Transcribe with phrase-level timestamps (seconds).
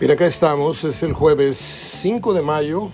[0.00, 2.90] Mira, acá estamos, es el jueves 5 de mayo.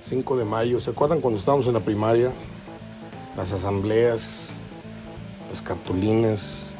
[0.00, 2.32] 5 de mayo, ¿se acuerdan cuando estábamos en la primaria?
[3.36, 4.54] Las asambleas,
[5.50, 6.72] las cartulinas,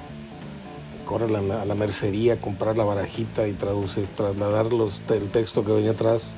[1.05, 5.91] correr a la, mercería, comprar la barajita y traducir, trasladar los, el texto que venía
[5.91, 6.34] atrás.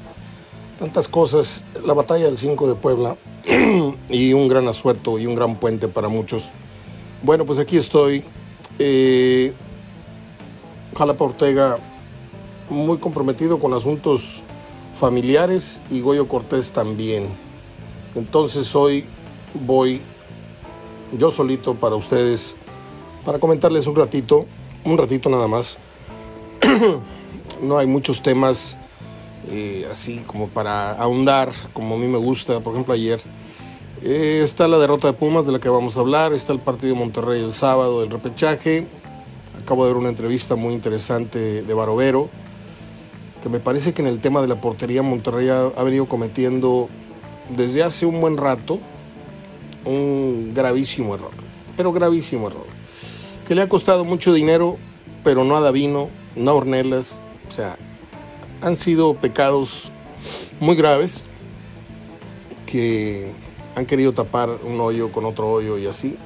[0.81, 3.17] Tantas cosas, la batalla del 5 de Puebla
[4.09, 6.51] y un gran asueto y un gran puente para muchos.
[7.23, 8.25] Bueno, pues aquí estoy.
[8.81, 9.53] Eh,
[10.97, 11.79] Jalapa Ortega
[12.71, 14.43] muy comprometido con asuntos
[14.99, 17.27] familiares y Goyo Cortés también.
[18.15, 19.05] Entonces hoy
[19.55, 20.01] voy
[21.19, 22.57] yo solito para ustedes,
[23.25, 24.47] para comentarles un ratito,
[24.85, 25.79] un ratito nada más.
[27.63, 28.77] no hay muchos temas
[29.51, 33.21] eh, así como para ahondar, como a mí me gusta, por ejemplo ayer.
[34.03, 36.95] Eh, está la derrota de Pumas de la que vamos a hablar, está el partido
[36.95, 38.87] de Monterrey el sábado del repechaje.
[39.63, 42.31] Acabo de ver una entrevista muy interesante de Barovero
[43.43, 46.89] que me parece que en el tema de la portería Monterrey ha, venido cometiendo
[47.57, 48.79] desde hace un buen rato
[49.85, 51.33] un gravísimo error,
[51.77, 52.67] pero gravísimo error,
[53.49, 54.77] que le ha costado mucho dinero,
[55.25, 57.79] pero no a Davino, no a Ornelas, o sea,
[58.61, 59.91] han sido pecados
[60.61, 61.25] muy graves
[62.67, 63.33] que
[63.75, 66.19] han querido tapar un hoyo con otro hoyo y así,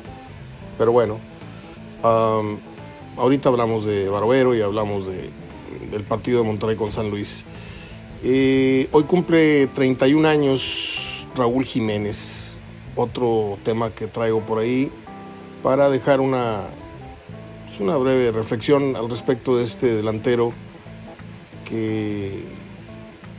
[0.77, 1.21] pero bueno,
[2.03, 5.31] ahorita hablamos de Barbero y hablamos de,
[5.91, 7.45] del partido de Monterrey con San Luis.
[8.23, 12.59] Eh, hoy cumple 31 años Raúl Jiménez,
[12.97, 14.91] otro tema que traigo por ahí
[15.63, 16.63] para dejar una,
[17.67, 20.53] pues una breve reflexión al respecto de este delantero
[21.65, 22.45] que,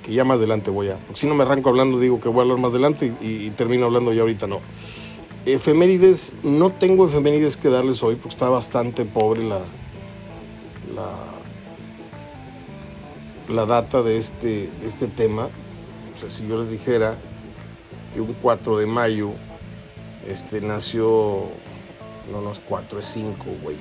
[0.03, 2.39] que ya más adelante voy a, porque si no me arranco hablando digo que voy
[2.39, 4.59] a hablar más adelante y, y termino hablando ya ahorita no.
[5.45, 9.59] Efemérides, no tengo efemérides que darles hoy porque está bastante pobre la,
[10.95, 11.34] la,
[13.49, 15.50] la data de este, este tema.
[16.13, 17.16] O sea, si yo les dijera
[18.13, 19.31] que un 4 de mayo
[20.28, 21.47] este, nació,
[22.31, 23.78] no, no es 4, es 5, güey.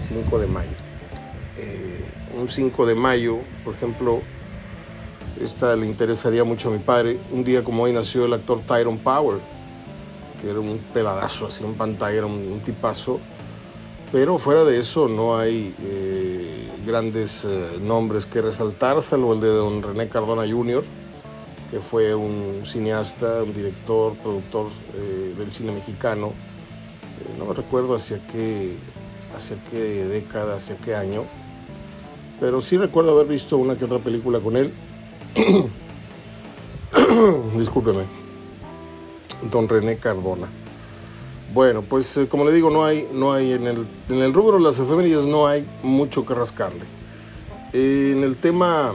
[0.00, 0.70] 5 de mayo.
[1.58, 2.04] Eh,
[2.38, 4.20] un 5 de mayo, por ejemplo,
[5.40, 7.18] esta le interesaría mucho a mi padre.
[7.30, 9.38] Un día como hoy nació el actor Tyrone Power,
[10.40, 13.20] que era un peladazo así en pantalla, un, un tipazo.
[14.10, 16.31] Pero fuera de eso no hay eh,
[16.84, 20.84] grandes eh, nombres que resaltar, salvo el de don René Cardona Jr.,
[21.70, 26.28] que fue un cineasta, un director, productor eh, del cine mexicano.
[26.28, 28.76] Eh, no me recuerdo hacia qué,
[29.36, 31.24] hacia qué década, hacia qué año,
[32.40, 34.72] pero sí recuerdo haber visto una que otra película con él.
[37.56, 38.04] Discúlpeme.
[39.50, 40.48] Don René Cardona.
[41.52, 44.56] Bueno, pues eh, como le digo, no hay, no hay en, el, en el rubro
[44.56, 46.84] de las efemérides no hay mucho que rascarle.
[47.74, 48.94] Eh, en el tema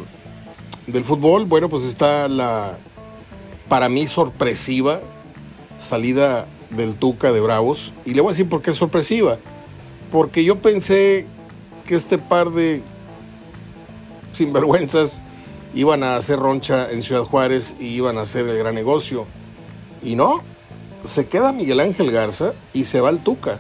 [0.88, 2.78] del fútbol, bueno, pues está la,
[3.70, 5.02] para mí, sorpresiva
[5.78, 7.94] salida del Tuca de Bravos.
[8.06, 9.38] Y le voy a decir por qué es sorpresiva.
[10.12, 11.28] Porque yo pensé
[11.86, 12.82] que este par de
[14.34, 15.22] sinvergüenzas
[15.76, 19.26] iban a hacer roncha en Ciudad Juárez y iban a hacer el gran negocio.
[20.02, 20.42] Y no,
[21.08, 23.60] se queda Miguel Ángel Garza y se va el Tuca.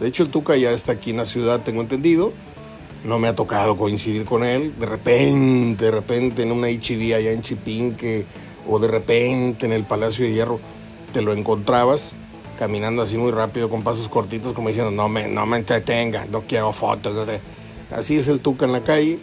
[0.00, 2.32] De hecho, el Tuca ya está aquí en la ciudad, tengo entendido.
[3.04, 4.74] No me ha tocado coincidir con él.
[4.78, 8.24] De repente, de repente, en una HIV allá en Chipinque,
[8.68, 10.58] o de repente en el Palacio de Hierro,
[11.12, 12.14] te lo encontrabas
[12.58, 16.42] caminando así muy rápido, con pasos cortitos, como diciendo, no me, no me entretenga, no
[16.42, 17.14] quiero fotos.
[17.14, 17.40] No te...
[17.90, 19.18] Así es el Tuca en la calle.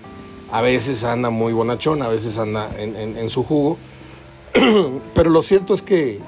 [0.51, 3.78] A veces anda muy bonachón, a veces anda en, en, en su jugo.
[5.13, 6.19] Pero lo cierto es que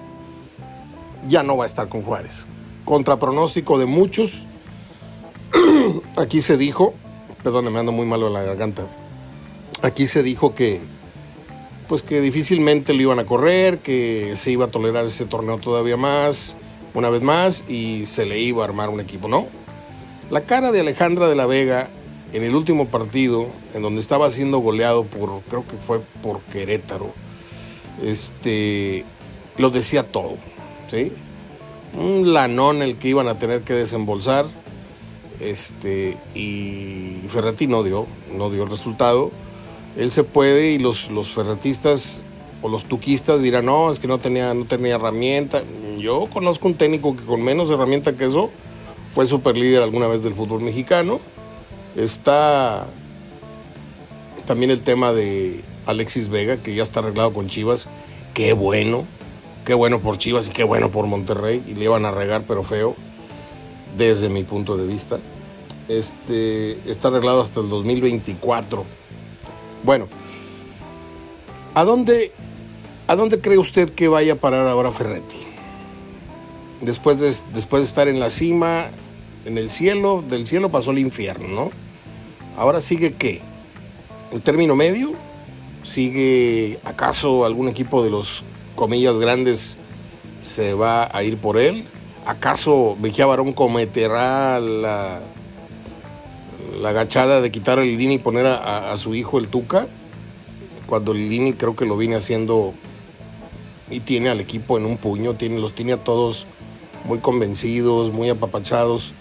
[1.28, 2.48] ya no va a estar con Juárez.
[2.86, 4.46] Contra pronóstico de muchos,
[6.18, 6.94] aquí se dijo,
[7.44, 8.84] perdón, me ando muy malo en la garganta,
[9.82, 10.80] aquí se dijo que,
[11.88, 15.98] pues que difícilmente lo iban a correr, que se iba a tolerar ese torneo todavía
[15.98, 16.58] más,
[16.94, 19.48] una vez más, y se le iba a armar un equipo, ¿no?
[20.30, 21.90] La cara de Alejandra de la Vega
[22.34, 27.12] en el último partido, en donde estaba siendo goleado por, creo que fue por Querétaro,
[28.04, 29.06] este,
[29.58, 30.38] lo decía todo.
[31.98, 34.46] Un lanón el que iban a tener que desembolsar.
[35.40, 39.32] Este, y Ferretti no dio, no dio el resultado.
[39.98, 42.24] Él se puede y los, los ferretistas
[42.62, 45.64] o los tuquistas dirán, no, es que no tenía, no tenía herramienta.
[45.98, 48.50] Yo conozco un técnico que con menos herramienta que eso
[49.14, 51.20] fue super líder alguna vez del fútbol mexicano.
[51.96, 52.88] Está
[54.46, 57.90] también el tema de Alexis Vega, que ya está arreglado con Chivas.
[58.34, 59.06] Qué bueno,
[59.66, 61.64] qué bueno por Chivas y qué bueno por Monterrey.
[61.68, 62.96] Y le iban a regar, pero feo,
[63.98, 65.20] desde mi punto de vista.
[65.88, 68.86] Este, está arreglado hasta el 2024.
[69.84, 70.08] Bueno,
[71.74, 72.32] ¿a dónde,
[73.08, 75.36] ¿a dónde cree usted que vaya a parar ahora Ferretti?
[76.82, 78.88] Después de, después de estar en la cima,
[79.46, 81.72] en el cielo, del cielo pasó al infierno, ¿no?
[82.58, 83.42] Ahora sigue qué?
[84.32, 85.14] ¿El término medio?
[85.84, 88.44] ¿Sigue acaso algún equipo de los
[88.80, 89.78] comillas grandes
[90.42, 91.86] se va a ir por él?
[92.26, 95.20] ¿Acaso Mejía Barón cometerá la,
[96.82, 99.88] la agachada de quitar el Lini y poner a, su hijo el Tuca?
[100.88, 102.74] Cuando el Lini creo que lo viene haciendo
[103.92, 106.48] y tiene al equipo en un puño, tiene, los tiene a todos
[107.04, 109.14] muy convencidos, muy apapachados.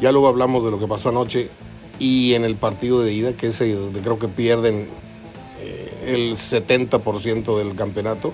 [0.00, 1.50] Ya luego hablamos de lo que pasó anoche
[1.98, 4.88] y en el partido de ida, que es donde creo que pierden
[5.60, 8.32] eh, el 70% del campeonato.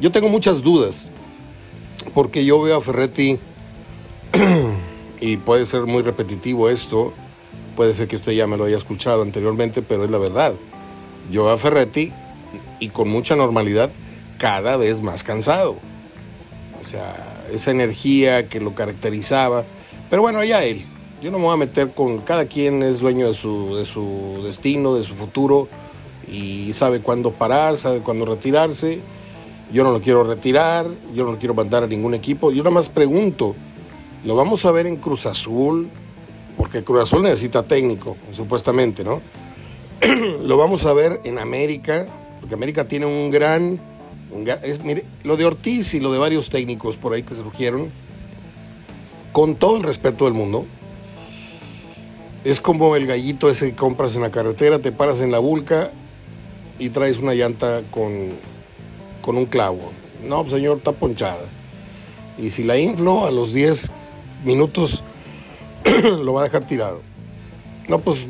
[0.00, 1.10] Yo tengo muchas dudas,
[2.14, 3.38] porque yo veo a Ferretti,
[5.20, 7.12] y puede ser muy repetitivo esto,
[7.76, 10.54] puede ser que usted ya me lo haya escuchado anteriormente, pero es la verdad.
[11.30, 12.12] Yo veo a Ferretti,
[12.80, 13.90] y con mucha normalidad,
[14.38, 15.76] cada vez más cansado.
[16.80, 19.64] O sea, esa energía que lo caracterizaba.
[20.10, 20.82] Pero bueno, ya él.
[21.20, 24.40] Yo no me voy a meter con cada quien es dueño de su, de su
[24.44, 25.68] destino, de su futuro
[26.30, 29.00] y sabe cuándo parar, sabe cuándo retirarse.
[29.72, 32.50] Yo no lo quiero retirar, yo no lo quiero mandar a ningún equipo.
[32.50, 33.54] Yo nada más pregunto,
[34.24, 35.88] ¿lo vamos a ver en Cruz Azul?
[36.56, 39.20] Porque Cruz Azul necesita técnico, supuestamente, ¿no?
[40.42, 42.06] lo vamos a ver en América,
[42.40, 43.78] porque América tiene un gran...
[44.82, 47.90] mire, lo de Ortiz y lo de varios técnicos por ahí que surgieron,
[49.32, 50.64] con todo el respeto del mundo,
[52.44, 55.90] es como el gallito ese que compras en la carretera, te paras en la vulca
[56.78, 58.30] y traes una llanta con,
[59.28, 59.92] con un clavo.
[60.26, 61.44] No, pues, señor, está ponchada.
[62.38, 63.90] Y si la inflo, a los 10
[64.42, 65.02] minutos
[66.02, 67.02] lo va a dejar tirado.
[67.88, 68.26] No, pues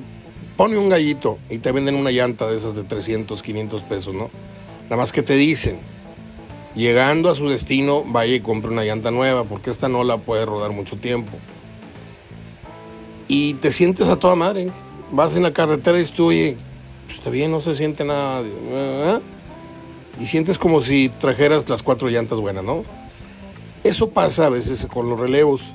[0.56, 4.28] pone un gallito y te venden una llanta de esas de 300, 500 pesos, ¿no?
[4.86, 5.78] Nada más que te dicen,
[6.74, 10.46] llegando a su destino, vaya y compre una llanta nueva, porque esta no la puede
[10.46, 11.38] rodar mucho tiempo
[13.28, 14.72] y te sientes a toda madre.
[15.12, 16.56] Vas en la carretera y tú, pues
[17.08, 18.42] está bien, no se siente nada.
[18.42, 19.20] ¿eh?
[20.20, 22.84] Y sientes como si trajeras las cuatro llantas buenas, ¿no?
[23.84, 25.72] Eso pasa a veces con los relevos.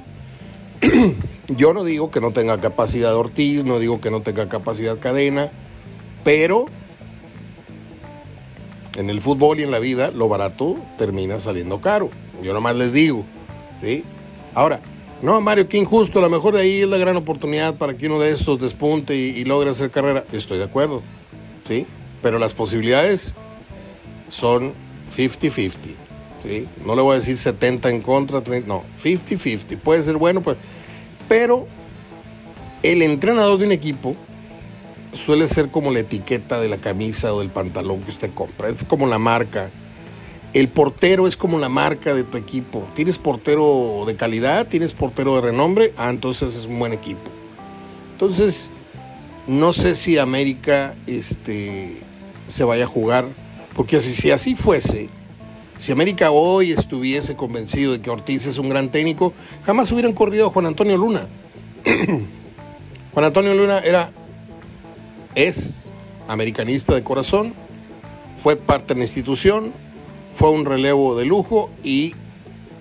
[1.48, 5.52] Yo no digo que no tenga capacidad Ortiz, no digo que no tenga capacidad cadena,
[6.24, 6.66] pero
[8.98, 12.10] en el fútbol y en la vida lo barato termina saliendo caro.
[12.42, 13.26] Yo nomás les digo,
[13.82, 14.04] ¿sí?
[14.54, 14.82] Ahora,
[15.22, 16.20] no, Mario, qué injusto.
[16.20, 19.16] A lo mejor de ahí es la gran oportunidad para que uno de estos despunte
[19.16, 20.26] y, logre hacer carrera.
[20.34, 21.02] Estoy de acuerdo,
[21.68, 21.88] ¿sí?
[22.22, 23.36] Pero las posibilidades
[24.34, 24.74] son
[25.16, 25.72] 50-50,
[26.42, 26.68] ¿sí?
[26.84, 29.78] No le voy a decir 70 en contra, 30, no, 50-50.
[29.78, 30.58] Puede ser bueno, pues.
[31.30, 31.68] Pero
[32.82, 34.16] el entrenador de un equipo
[35.14, 38.70] suele ser como la etiqueta de la camisa o del pantalón que usted compra.
[38.70, 39.70] Es como la marca
[40.54, 42.88] el portero es como la marca de tu equipo.
[42.96, 47.32] Tienes portero de calidad, tienes portero de renombre, ah, entonces es un buen equipo.
[48.12, 48.70] Entonces,
[49.48, 51.98] no sé si América este,
[52.46, 53.26] se vaya a jugar,
[53.76, 55.10] porque si, si así fuese,
[55.78, 59.34] si América hoy estuviese convencido de que Ortiz es un gran técnico,
[59.66, 61.28] jamás hubieran corrido Juan Antonio Luna.
[63.14, 64.12] Juan Antonio Luna era,
[65.36, 65.84] es
[66.28, 67.54] americanista de corazón,
[68.42, 69.74] fue parte de la institución,
[70.34, 72.16] fue un relevo de lujo y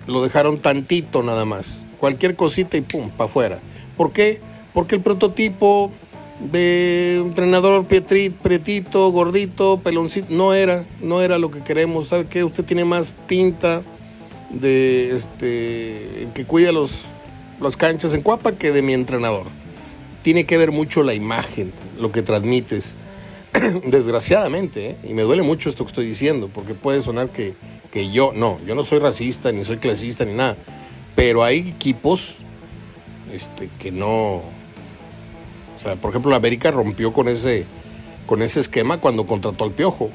[0.07, 1.85] lo dejaron tantito nada más.
[1.99, 3.59] Cualquier cosita y pum, para afuera.
[3.97, 4.41] ¿Por qué?
[4.73, 5.91] Porque el prototipo
[6.39, 12.09] de entrenador pretito, gordito, peloncito, no era, no era lo que queremos.
[12.09, 12.43] ¿Sabe qué?
[12.43, 13.83] Usted tiene más pinta
[14.49, 17.05] de este que cuida los,
[17.59, 19.47] las canchas en Cuapa que de mi entrenador.
[20.21, 22.95] Tiene que ver mucho la imagen, lo que transmites.
[23.85, 24.97] desgraciadamente, ¿eh?
[25.03, 27.53] y me duele mucho esto que estoy diciendo, porque puede sonar que,
[27.91, 30.57] que yo, no, yo no soy racista, ni soy clasista, ni nada,
[31.15, 32.37] pero hay equipos
[33.31, 34.41] este, que no...
[35.75, 37.65] O sea, por ejemplo, la América rompió con ese,
[38.25, 40.09] con ese esquema cuando contrató al Piojo.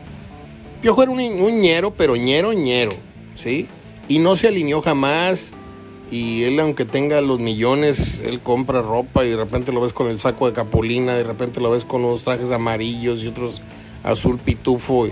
[0.80, 2.92] Piojo era un, un ñero, pero ñero, ñero,
[3.34, 3.68] ¿sí?
[4.08, 5.52] Y no se alineó jamás
[6.10, 10.08] y él aunque tenga los millones, él compra ropa y de repente lo ves con
[10.08, 13.60] el saco de capulina, de repente lo ves con unos trajes amarillos y otros
[14.02, 15.08] azul pitufo.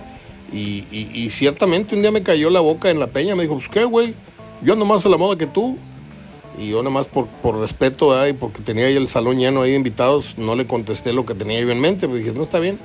[0.53, 3.85] Y, ciertamente un día me cayó la boca en la peña, me dijo, pues qué,
[3.85, 4.15] güey,
[4.63, 5.77] yo ando más a la moda que tú.
[6.59, 9.73] Y yo nada más por, por respeto y porque tenía ahí el salón lleno ahí
[9.73, 12.61] de invitados, no le contesté lo que tenía yo en mente, pero dije, no está
[12.61, 12.79] bien,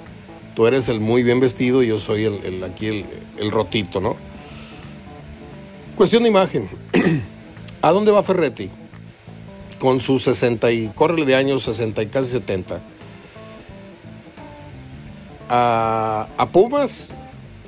[0.56, 3.06] tú eres el muy bien vestido y yo soy el, el aquí el,
[3.38, 4.18] el rotito, ¿no?
[5.96, 6.70] Cuestión de imagen.
[7.82, 8.70] ¿A dónde va Ferretti?
[9.80, 12.82] Con sus 60 y, córrele de años 60 y casi 70.
[15.52, 17.14] a, a Pumas,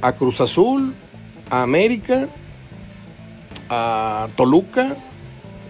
[0.02, 0.96] a Cruz Azul,
[1.50, 2.30] a América,
[3.70, 4.96] a Toluca.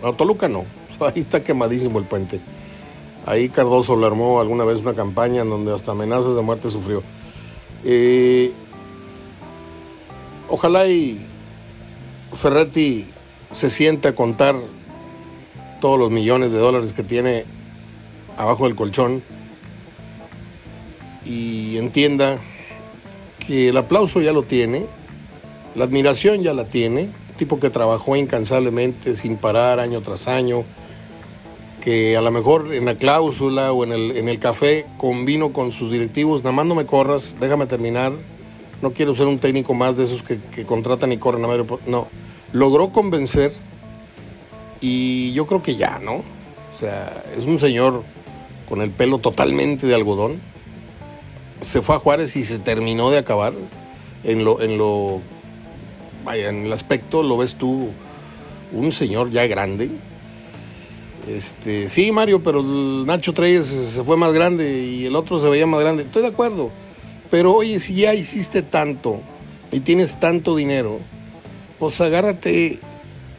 [0.04, 0.66] No, Toluca no.
[1.00, 2.42] Ahí está quemadísimo el puente.
[3.26, 7.02] Ahí Cardoso le armó alguna vez una campaña en donde hasta amenazas de muerte sufrió.
[7.86, 8.52] Eh,
[10.50, 11.26] ojalá y
[12.34, 13.08] Ferretti
[13.54, 14.56] se siente a contar
[15.80, 17.46] todos los millones de dólares que tiene
[18.38, 19.24] abajo del colchón
[21.26, 22.40] y entienda
[23.46, 24.86] que el aplauso ya lo tiene,
[25.76, 27.10] la admiración ya la tiene,
[27.44, 30.64] tipo que trabajó incansablemente sin parar año tras año,
[31.82, 35.74] que a lo mejor en la cláusula o en el, en el café convino con
[35.74, 38.14] sus directivos, nada más no me corras, déjame terminar,
[38.82, 41.82] no quiero ser un técnico más de esos que, que contratan y corren a medio...
[41.86, 42.08] No,
[42.54, 43.52] logró convencer
[44.80, 46.24] y yo creo que ya, ¿no?
[46.74, 48.04] O sea, es un señor
[48.70, 50.40] con el pelo totalmente de algodón.
[51.60, 53.52] Se fue a Juárez y se terminó de acabar.
[54.24, 55.20] En lo, en lo,
[56.24, 57.90] vaya, en el aspecto lo ves tú,
[58.72, 59.92] un señor ya grande.
[61.28, 65.48] Este, sí, Mario, pero el Nacho Treyes se fue más grande y el otro se
[65.48, 66.04] veía más grande.
[66.04, 66.70] Estoy de acuerdo.
[67.32, 69.22] Pero oye, si ya hiciste tanto
[69.72, 71.00] y tienes tanto dinero,
[71.80, 72.80] pues agárrate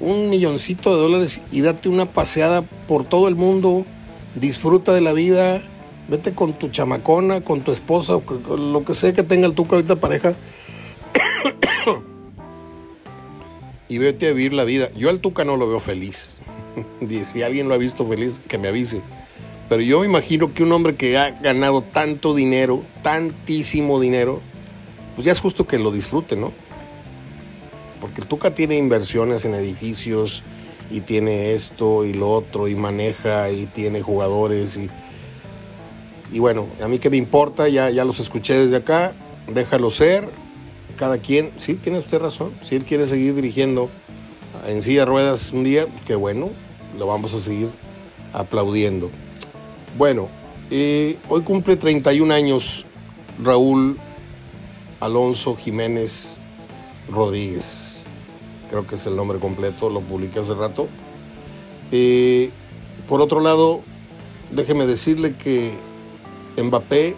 [0.01, 3.85] un milloncito de dólares y date una paseada por todo el mundo,
[4.35, 5.63] disfruta de la vida,
[6.09, 9.77] vete con tu chamacona, con tu esposa, o lo que sea que tenga el tuca
[9.77, 10.35] ahorita pareja,
[13.95, 14.91] y vete a vivir la vida.
[14.97, 16.39] Yo al tuca no lo veo feliz.
[17.33, 19.03] si alguien lo ha visto feliz, que me avise.
[19.69, 24.41] Pero yo me imagino que un hombre que ha ganado tanto dinero, tantísimo dinero,
[25.15, 26.53] pues ya es justo que lo disfrute, ¿no?
[28.05, 30.43] porque el Tuca tiene inversiones en edificios
[30.91, 34.91] y tiene esto y lo otro y maneja y tiene jugadores y,
[36.31, 39.15] y bueno, a mí que me importa, ya, ya los escuché desde acá,
[39.49, 40.29] déjalo ser,
[40.97, 43.91] cada quien, sí, tiene usted razón, si él quiere seguir dirigiendo
[44.67, 46.51] en silla de ruedas un día, qué bueno,
[46.99, 47.69] lo vamos a seguir
[48.33, 49.11] aplaudiendo.
[49.99, 50.29] Bueno,
[50.71, 52.85] hoy cumple 31 años
[53.43, 53.99] Raúl
[55.01, 56.39] Alonso Jiménez
[57.11, 57.95] Rodríguez
[58.71, 60.89] creo que es el nombre completo, lo publiqué hace rato.
[63.09, 63.83] Por otro lado,
[64.51, 65.75] déjeme decirle que
[66.61, 67.15] Mbappé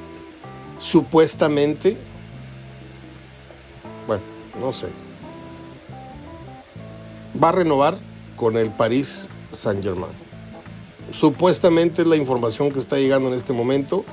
[0.79, 1.97] supuestamente,
[4.61, 4.89] no sé,
[7.43, 7.97] va a renovar
[8.37, 10.13] con el Paris Saint Germain.
[11.13, 14.05] Supuestamente es la información que está llegando en este momento,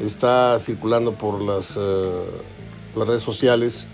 [0.00, 2.24] está circulando por las, eh,
[2.94, 3.88] las redes sociales,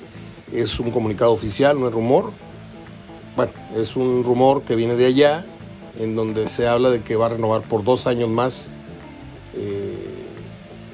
[0.53, 2.33] es un comunicado oficial, no es rumor
[3.37, 5.45] bueno, es un rumor que viene de allá,
[5.99, 8.71] en donde se habla de que va a renovar por dos años más
[9.55, 10.27] eh,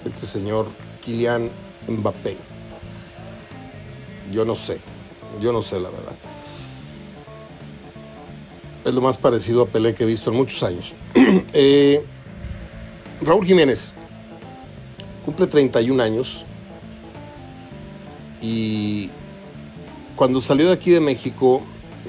[0.05, 0.67] este señor
[1.05, 1.51] Kylian
[1.87, 2.37] Mbappé.
[4.33, 4.81] Yo no sé,
[5.41, 6.15] yo no sé la verdad.
[8.85, 10.95] Es lo más parecido a Pelé que he visto en muchos años.
[11.55, 12.05] Eh,
[13.21, 13.95] Raúl Jiménez
[15.25, 16.45] cumple 31 años
[18.41, 19.11] y
[20.17, 21.63] cuando salió de aquí de México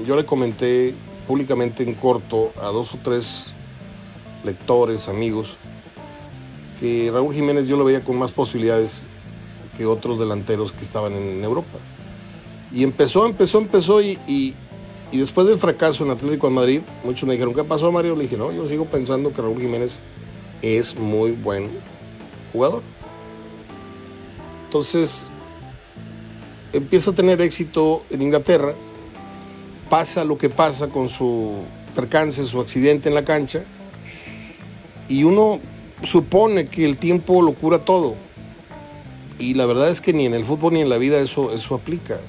[0.07, 0.95] yo le comenté
[1.27, 3.53] públicamente en corto a dos o tres
[4.43, 5.57] lectores, amigos,
[6.79, 9.07] que Raúl Jiménez yo lo veía con más posibilidades
[9.77, 11.79] que otros delanteros que estaban en Europa.
[12.73, 14.55] Y empezó, empezó, empezó y, y,
[15.11, 18.15] después del fracaso en Atlético de Madrid, muchos me dijeron, ¿qué pasó Mario?
[18.15, 20.01] Le dije, no, yo sigo pensando que Raúl Jiménez
[20.61, 21.69] es muy buen
[22.51, 22.81] jugador.
[24.65, 25.29] Entonces,
[26.73, 28.73] empieza a tener éxito en Inglaterra
[29.93, 31.57] pasa lo que pasa con su
[31.93, 33.63] percance, su accidente en la cancha,
[35.07, 35.59] y uno
[36.01, 38.15] supone que el tiempo lo cura todo.
[39.37, 41.75] Y la verdad es que ni en el fútbol ni en la vida eso, eso
[41.75, 42.19] aplica.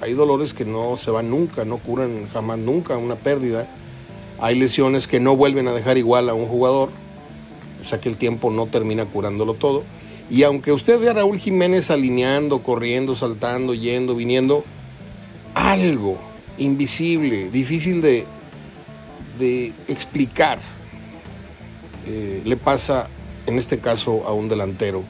[0.00, 3.68] Hay dolores que no se van nunca, no curan jamás nunca una pérdida.
[4.40, 6.90] Hay lesiones que no vuelven a dejar igual a un jugador,
[7.80, 9.82] o sea que el tiempo no termina curándolo todo.
[10.30, 14.64] Y aunque usted ve a Raúl Jiménez alineando, corriendo, saltando, yendo, viniendo,
[15.54, 16.18] algo,
[16.58, 18.26] invisible, difícil de,
[19.38, 20.60] de explicar,
[22.06, 23.08] eh, le pasa
[23.46, 25.02] en este caso a un delantero.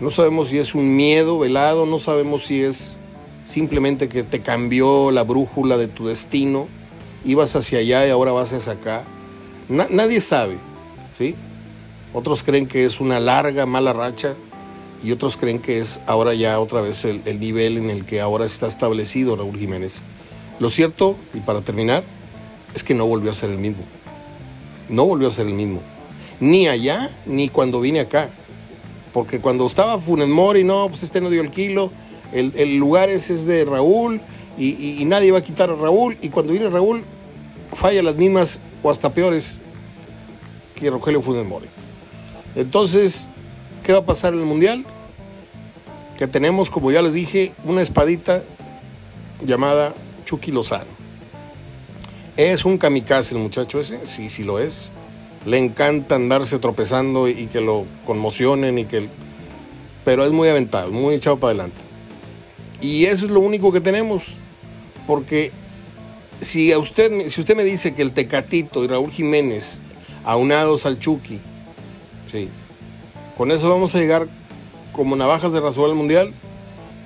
[0.00, 2.98] No sabemos si es un miedo velado, no sabemos si es
[3.44, 6.68] simplemente que te cambió la brújula de tu destino,
[7.24, 9.04] ibas hacia allá y ahora vas hacia acá.
[9.68, 10.58] nadie sabe,
[11.16, 11.34] ¿sí?
[12.12, 14.34] Otros creen que es una larga, mala racha
[15.02, 18.20] y otros creen que es ahora ya otra vez el, el nivel en el que
[18.20, 20.00] ahora está establecido Raúl Jiménez.
[20.60, 22.04] Lo cierto, y para terminar,
[22.74, 23.82] es que no volvió a ser el mismo.
[24.88, 25.80] No volvió a ser el mismo.
[26.40, 28.30] Ni allá, ni cuando vine acá.
[29.12, 31.90] Porque cuando estaba Funes Mori, no, pues este no dio el kilo,
[32.34, 34.20] el, lugar es de Raúl
[34.58, 36.16] y, y, nadie va a quitar a Raúl.
[36.20, 37.04] Y cuando viene Raúl,
[37.72, 39.60] falla las mismas o hasta peores
[40.74, 41.68] que Rogelio Funes Mori.
[42.54, 43.28] Entonces,
[43.82, 44.84] ¿qué va a pasar en el Mundial?
[46.18, 48.44] Que tenemos, como ya les dije, una espadita
[49.44, 50.90] llamada Chucky Lozano.
[52.36, 54.04] ¿Es un kamikaze el muchacho ese?
[54.06, 54.90] Sí, sí lo es.
[55.46, 59.08] Le encanta andarse tropezando y que lo conmocionen y que...
[60.04, 61.83] Pero es muy aventado, muy echado para adelante.
[62.80, 64.36] Y eso es lo único que tenemos.
[65.06, 65.52] Porque
[66.40, 69.80] si, a usted, si usted me dice que el Tecatito y Raúl Jiménez,
[70.24, 71.40] aunados al Chucky,
[72.32, 72.48] sí,
[73.36, 74.28] con eso vamos a llegar
[74.92, 76.32] como navajas de rasurar al Mundial,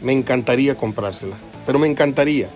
[0.03, 1.37] me encantaría comprársela.
[1.67, 2.49] Pero me encantaría.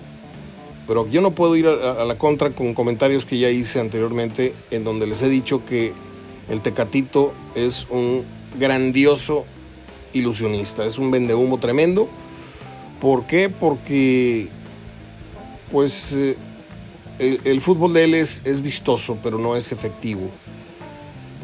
[0.87, 4.85] Pero yo no puedo ir a, la contra con comentarios que ya hice anteriormente, en
[4.85, 5.93] donde les he dicho que
[6.49, 8.25] el Tecatito es un
[8.59, 9.45] grandioso
[10.13, 12.09] ilusionista, es un vendehumo tremendo.
[13.03, 13.49] ¿Por qué?
[13.49, 14.49] Porque,
[15.73, 16.37] pues, eh,
[17.19, 20.31] el, fútbol de él es, vistoso, pero no es efectivo.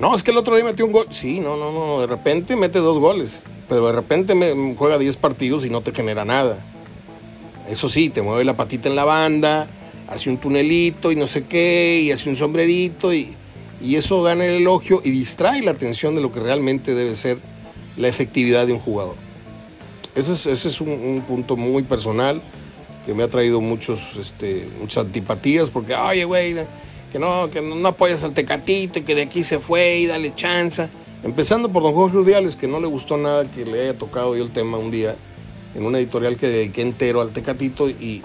[0.00, 1.08] No, es que el otro día metió un gol.
[1.10, 5.16] Sí, no, no, no, de repente mete dos goles, pero de repente me, juega 10
[5.16, 6.64] partidos y no te genera nada.
[7.68, 9.68] Eso sí, te mueve la patita en la banda,
[10.06, 13.34] hace un tunelito y no sé qué, y hace un sombrerito, y,
[13.82, 17.40] eso gana el elogio y distrae la atención de lo que realmente debe ser
[17.96, 19.27] la efectividad de un jugador.
[20.18, 22.42] Ese es, un, punto muy personal
[23.06, 26.56] que me ha traído muchos, este, muchas antipatías, porque, oye, güey,
[27.12, 30.90] que no, que no apoyas al Tecatito, que de aquí se fue y dale chanza.
[31.22, 34.42] Empezando por don Jorge Urdiales, que no le gustó nada que le haya tocado yo
[34.42, 35.14] el tema un día
[35.76, 38.24] en una editorial que dediqué entero al Tecatito y,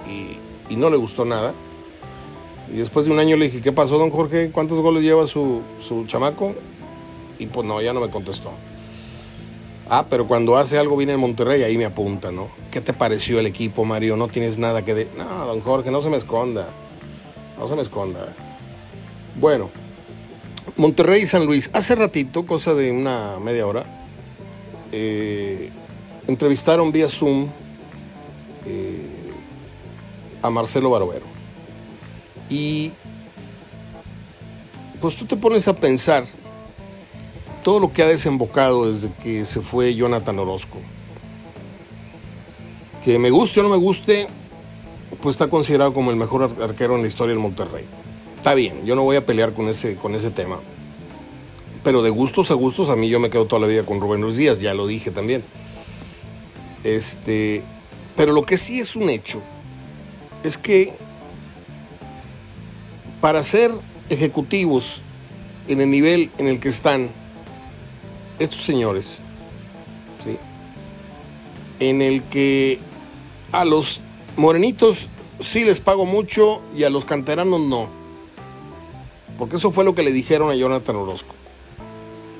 [0.71, 1.53] no le gustó nada.
[2.73, 4.49] Y después de un año le dije, ¿qué pasó, don Jorge?
[4.49, 6.55] ¿Cuántos goles lleva su, su chamaco?
[7.37, 8.49] Y pues no, ya no me contestó.
[9.95, 12.49] Ah, pero cuando hace algo viene en Monterrey, ahí me apunta, ¿no?
[12.71, 14.17] ¿Qué te pareció el equipo, Mario?
[14.17, 14.95] No tienes nada que...
[14.95, 15.07] De...
[15.15, 16.67] No, don Jorge, no se me esconda.
[17.59, 18.33] No se me esconda.
[19.39, 19.69] Bueno,
[20.77, 21.69] Monterrey y San Luis.
[21.73, 23.85] Hace ratito, cosa de una media hora,
[24.91, 25.69] eh,
[26.25, 27.49] entrevistaron vía Zoom
[28.65, 29.31] eh,
[30.41, 31.25] a Marcelo Barovero.
[32.49, 32.93] Y
[34.99, 36.25] pues tú te pones a pensar
[37.63, 40.77] todo lo que ha desembocado desde que se fue Jonathan Orozco.
[43.03, 44.27] Que me guste o no me guste,
[45.21, 47.85] pues está considerado como el mejor arquero en la historia del Monterrey.
[48.37, 50.59] Está bien, yo no voy a pelear con ese, con ese tema.
[51.83, 54.21] Pero de gustos a gustos, a mí yo me quedo toda la vida con Rubén
[54.21, 55.43] Luis Díaz, ya lo dije también.
[56.83, 57.63] Este,
[58.15, 59.41] pero lo que sí es un hecho
[60.43, 60.93] es que
[63.21, 63.71] para ser
[64.09, 65.01] ejecutivos
[65.67, 67.09] en el nivel en el que están
[68.39, 69.19] estos señores,
[70.23, 70.37] ¿sí?
[71.79, 72.79] en el que
[73.51, 74.01] a los
[74.37, 77.87] morenitos sí les pago mucho y a los canteranos no.
[79.37, 81.33] Porque eso fue lo que le dijeron a Jonathan Orozco.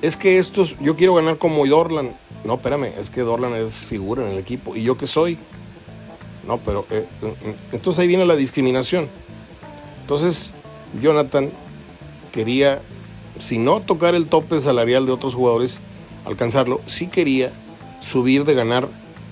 [0.02, 2.16] Es que estos, yo quiero ganar como Dorlan.
[2.44, 4.76] No, espérame, es que Dorlan es figura en el equipo.
[4.76, 5.38] ¿Y yo qué soy?
[6.48, 9.08] No, pero eh, mm, mm, entonces ahí viene la discriminación.
[10.02, 10.54] Entonces,
[11.02, 11.52] Jonathan
[12.32, 12.82] quería,
[13.40, 15.80] si no tocar el tope salarial de otros jugadores,
[16.26, 17.52] alcanzarlo, sí quería
[18.00, 18.88] subir de ganar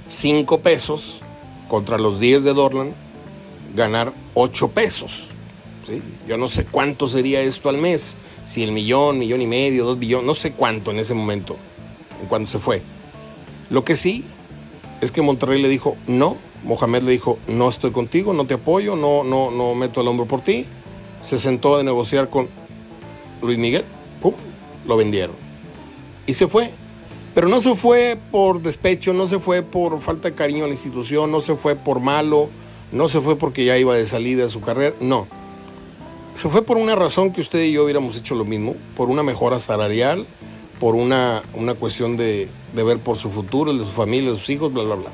[0.08, 1.22] 5 pesos
[1.70, 2.94] contra los 10 de Dorlan,
[3.76, 5.28] ganar 8 pesos.
[5.86, 6.02] ¿sí?
[6.28, 10.00] Yo no sé cuánto sería esto al mes, si el millón, millón y medio, dos
[10.00, 11.56] billones, no sé cuánto en ese momento,
[12.22, 12.82] en cuando se fue.
[13.70, 14.26] Lo que sí
[15.00, 18.96] es que Monterrey le dijo no, Mohamed le dijo no estoy contigo, no te apoyo,
[18.96, 20.66] no, no, no meto el hombro por ti.
[21.22, 22.50] Se sentó a negociar con
[23.42, 23.86] Luis Miguel,
[24.22, 24.34] ¡pum!
[24.86, 25.36] lo vendieron.
[26.28, 26.72] Y se fue.
[27.34, 30.74] Pero no se fue por despecho, no se fue por falta de cariño a la
[30.74, 32.50] institución, no se fue por malo,
[32.92, 35.28] no se fue porque ya iba de salida de su carrera, no.
[36.36, 39.24] Se fue por una razón que usted y yo hubiéramos hecho lo mismo, por una
[39.24, 40.26] mejora salarial,
[40.80, 44.38] por una, una cuestión de, de ver por su futuro, el de su familia, de
[44.38, 45.12] sus hijos, bla, bla, bla.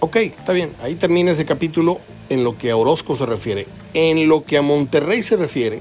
[0.00, 3.66] Ok, está bien, ahí termina ese capítulo en lo que a Orozco se refiere.
[3.94, 5.80] En lo que a Monterrey se refiere,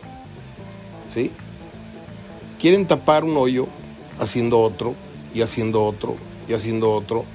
[1.14, 1.32] ¿sí?
[2.60, 3.68] Quieren tapar un hoyo
[4.20, 4.96] haciendo otro
[5.34, 6.16] y haciendo otro
[6.48, 7.26] y haciendo otro.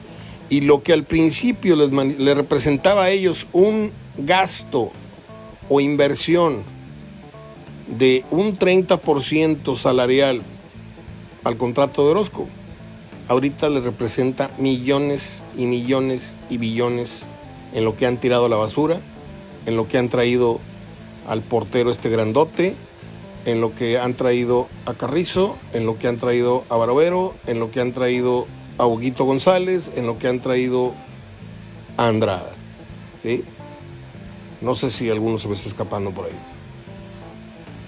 [0.49, 4.93] Y lo que al principio les, representaba a ellos un gasto
[5.69, 6.63] o inversión
[7.99, 10.43] de un 30% salarial
[11.43, 12.49] al contrato de Orozco,
[13.29, 17.27] ahorita le representa millones y millones y billones
[17.73, 19.01] en lo que han tirado a la basura,
[19.67, 20.61] en lo que han traído
[21.29, 22.75] al portero este grandote,
[23.47, 27.61] en lo que han traído a Carrizo, en lo que han traído a Barovero, en
[27.61, 30.93] lo que han traído a Huguito González, en lo que han traído
[31.97, 32.53] a Andrada.
[34.61, 36.39] No sé si alguno se me está escapando por ahí.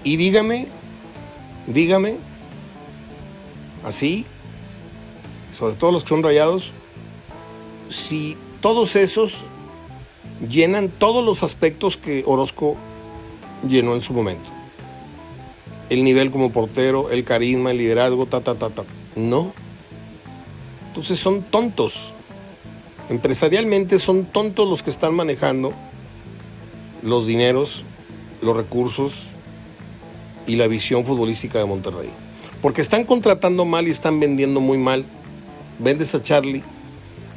[0.05, 0.69] Y dígame,
[1.67, 2.19] dígame,
[3.85, 4.27] así,
[5.59, 6.73] sobre todo los que son rayados,
[7.89, 9.43] si todos esos
[10.49, 12.77] llenan todos los aspectos que Orozco
[13.69, 14.58] llenó en su momento.
[15.91, 18.85] El nivel como portero, el carisma, el liderazgo, ta, ta, ta, ta.
[19.17, 19.53] No.
[20.89, 22.13] Entonces son tontos.
[23.09, 25.73] Empresarialmente son tontos los que están manejando
[27.03, 27.85] los dineros,
[28.43, 29.29] los recursos
[30.47, 32.11] y la visión futbolística de Monterrey.
[32.61, 35.05] Porque están contratando mal y están vendiendo muy mal.
[35.79, 36.63] Vendes a Charlie.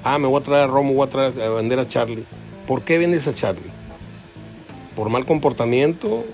[0.04, 2.26] Ah, me voy a traer a Romo, voy a, traer a vender a Charlie.
[2.68, 3.72] ¿Por qué vendes a Charlie?
[4.96, 6.26] ¿Por mal comportamiento?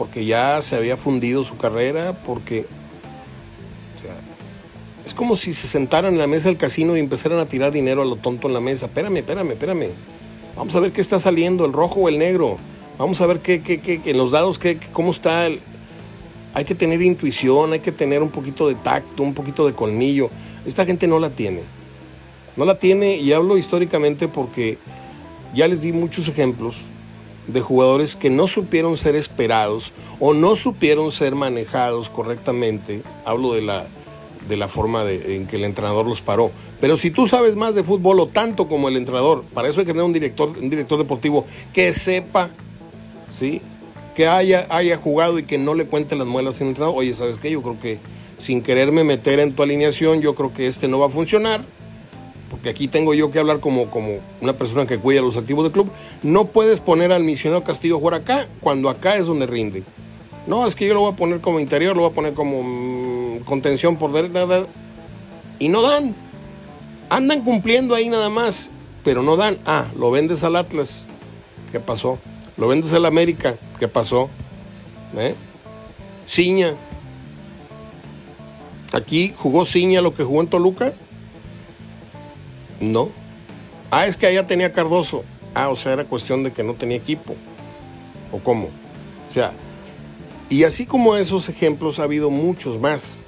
[0.00, 2.22] ¿Porque ya se había fundido su carrera?
[2.24, 2.64] Porque...
[5.04, 8.00] Es como si se sentaran en la mesa del casino y empezaran a tirar dinero
[8.00, 8.86] a lo tonto en la mesa.
[8.86, 9.88] Espérame, espérame, espérame.
[10.56, 12.56] Vamos a ver qué está saliendo, el rojo o el negro.
[12.96, 15.48] Vamos a ver qué, qué, qué, en los dados, qué, cómo está.
[16.54, 20.30] Hay que tener intuición, hay que tener un poquito de tacto, un poquito de colmillo.
[20.64, 21.60] Esta gente no la tiene.
[22.56, 24.78] No la tiene y hablo históricamente porque
[25.52, 26.86] ya les di muchos ejemplos
[27.52, 33.02] de jugadores que no supieron ser esperados o no supieron ser manejados correctamente.
[33.24, 33.86] Hablo de la,
[34.48, 36.50] de la forma en que el entrenador los paró.
[36.80, 39.86] Pero si tú sabes más de fútbol o tanto como el entrenador, para eso hay
[39.86, 42.50] que tener un director, un director deportivo que sepa,
[43.28, 43.60] ¿sí?
[44.14, 46.98] que haya, haya jugado y que no le cuente las muelas al entrenador.
[46.98, 47.50] Oye, ¿sabes qué?
[47.50, 47.98] Yo creo que
[48.38, 51.64] sin quererme meter en tu alineación, yo creo que este no va a funcionar
[52.60, 55.72] porque aquí tengo yo que hablar como, como una persona que cuida los activos del
[55.72, 55.90] club,
[56.22, 59.82] no puedes poner al misionero Castillo a jugar acá cuando acá es donde rinde.
[60.46, 62.62] No, es que yo lo voy a poner como interior, lo voy a poner como
[62.62, 64.66] mm, contención por nada.
[65.58, 66.14] Y no dan.
[67.08, 68.70] Andan cumpliendo ahí nada más,
[69.04, 69.56] pero no dan.
[69.64, 71.06] Ah, lo vendes al Atlas.
[71.72, 72.18] ¿Qué pasó?
[72.58, 73.56] Lo vendes al América.
[73.78, 74.28] ¿Qué pasó?
[75.16, 75.34] ¿Eh?
[76.26, 76.74] Ciña.
[78.92, 80.92] Aquí jugó Ciña lo que jugó en Toluca.
[82.80, 83.10] No.
[83.90, 85.24] Ah, es que allá tenía Cardoso.
[85.54, 87.34] Ah, o sea, era cuestión de que no tenía equipo.
[88.32, 88.68] ¿O cómo?
[89.28, 89.52] O sea,
[90.48, 93.18] y así como esos ejemplos ha habido muchos más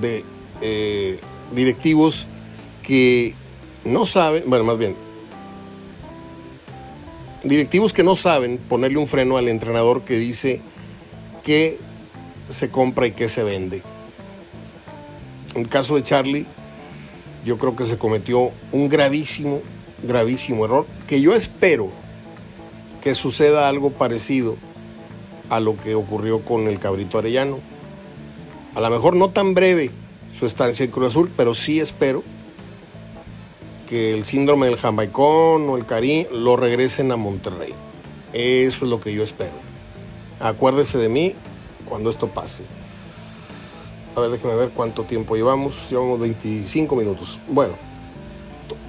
[0.00, 0.24] de
[0.60, 1.18] eh,
[1.54, 2.26] directivos
[2.82, 3.34] que
[3.84, 4.94] no saben, bueno, más bien,
[7.44, 10.60] directivos que no saben ponerle un freno al entrenador que dice
[11.44, 11.78] que
[12.48, 13.82] se compra y que se vende.
[15.54, 16.46] En el caso de Charlie,
[17.46, 19.60] yo creo que se cometió un gravísimo,
[20.02, 21.90] gravísimo error, que yo espero
[23.00, 24.56] que suceda algo parecido
[25.48, 27.60] a lo que ocurrió con el cabrito arellano.
[28.74, 29.92] A lo mejor no tan breve
[30.36, 32.24] su estancia en Cruz Azul, pero sí espero
[33.88, 37.72] que el síndrome del Jamaicón o el Cari lo regresen a Monterrey.
[38.32, 39.54] Eso es lo que yo espero.
[40.40, 41.34] Acuérdese de mí
[41.88, 42.64] cuando esto pase.
[44.16, 45.90] A ver, déjeme ver cuánto tiempo llevamos.
[45.90, 47.38] Llevamos 25 minutos.
[47.48, 47.74] Bueno,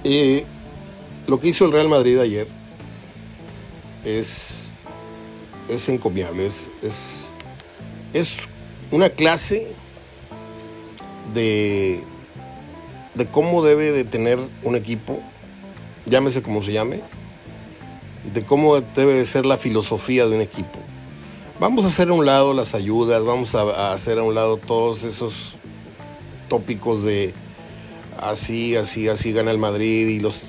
[0.02, 0.46] eh,
[1.26, 2.48] lo que hizo el Real Madrid ayer
[4.06, 4.70] es,
[5.68, 6.46] es encomiable.
[6.46, 6.70] Es,
[8.14, 8.38] es,
[8.90, 9.66] una clase
[11.34, 12.02] de,
[13.14, 15.20] de cómo debe de tener un equipo,
[16.06, 17.02] llámese como se llame,
[18.32, 20.78] de cómo debe de ser la filosofía de un equipo.
[21.60, 25.02] Vamos a hacer a un lado las ayudas, vamos a, hacer a un lado todos
[25.02, 25.56] esos
[26.48, 27.34] tópicos de
[28.16, 30.42] así, así, así gana el Madrid y los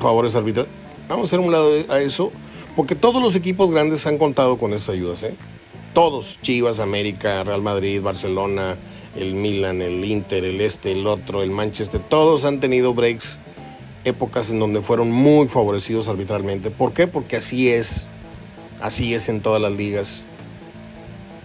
[0.00, 0.72] favores arbitrales.
[1.10, 2.32] Vamos a hacer a un lado a eso,
[2.74, 5.36] porque todos los equipos grandes han contado con esas ayudas, ¿eh?
[5.92, 8.78] Todos, Chivas, América, Real Madrid, Barcelona,
[9.14, 13.38] el Milan, el Inter, el este, el otro, el Manchester, todos han tenido breaks,
[14.06, 16.70] épocas en donde fueron muy favorecidos arbitralmente.
[16.70, 17.06] ¿Por qué?
[17.06, 18.08] Porque así es.
[18.80, 20.24] Así es en todas las ligas.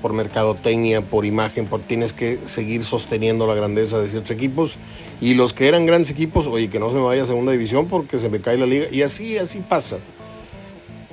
[0.01, 4.77] Por mercadotecnia, por imagen, por, tienes que seguir sosteniendo la grandeza de ciertos equipos.
[5.21, 7.87] Y los que eran grandes equipos, oye, que no se me vaya a segunda división
[7.87, 8.85] porque se me cae la liga.
[8.91, 9.99] Y así, así pasa.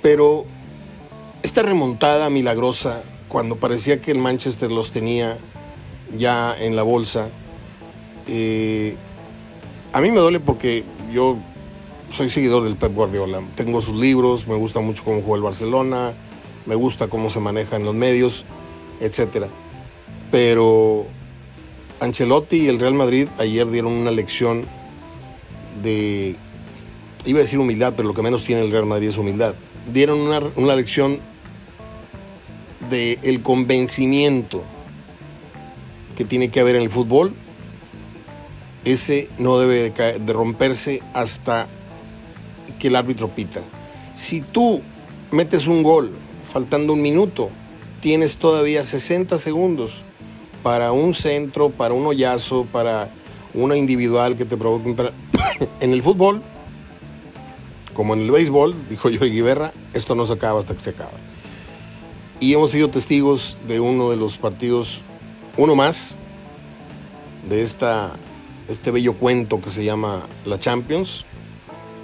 [0.03, 0.45] Pero
[1.43, 5.39] esta remontada milagrosa, cuando parecía que el Manchester los tenía
[6.17, 7.29] ya en la bolsa,
[8.27, 8.97] eh,
[9.93, 11.39] a mí me duele porque yo
[12.11, 13.43] soy seguidor del Pep Guardiola.
[13.55, 16.13] Tengo sus libros, me gusta mucho cómo juega el Barcelona,
[16.67, 18.45] me gusta cómo se maneja en los medios,
[19.01, 19.47] etc.
[20.31, 21.07] Pero
[22.01, 24.67] Ancelotti y el Real Madrid ayer dieron una lección
[25.83, 26.37] de,
[27.25, 29.55] iba a decir humildad, pero lo que menos tiene el Real Madrid es humildad.
[29.93, 31.21] Dieron una, una lección
[32.89, 34.63] del convencimiento
[36.17, 37.33] que tiene que haber en el fútbol,
[38.85, 41.69] ese no debe de, romperse hasta
[42.81, 43.61] que el árbitro pita.
[44.15, 44.81] Si tú
[45.31, 46.11] metes un gol
[46.53, 47.51] faltando un minuto,
[48.01, 50.03] tienes todavía 60 segundos
[50.65, 53.11] para un centro, para un hoyazo, para
[53.55, 54.97] una individual que te provoque un...
[55.81, 56.43] en el fútbol,
[57.95, 61.13] como en el béisbol, dijo Jorge Guiberra, esto no se acaba hasta que se acaba.
[62.41, 65.03] Y hemos sido testigos de uno de los partidos,
[65.57, 66.17] uno más,
[67.49, 68.13] de esta,
[68.69, 71.25] este bello cuento que se llama la Champions,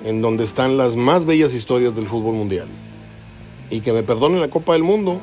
[0.07, 2.69] en donde están las más bellas historias del fútbol mundial.
[3.71, 5.21] Y que me perdone la Copa del Mundo,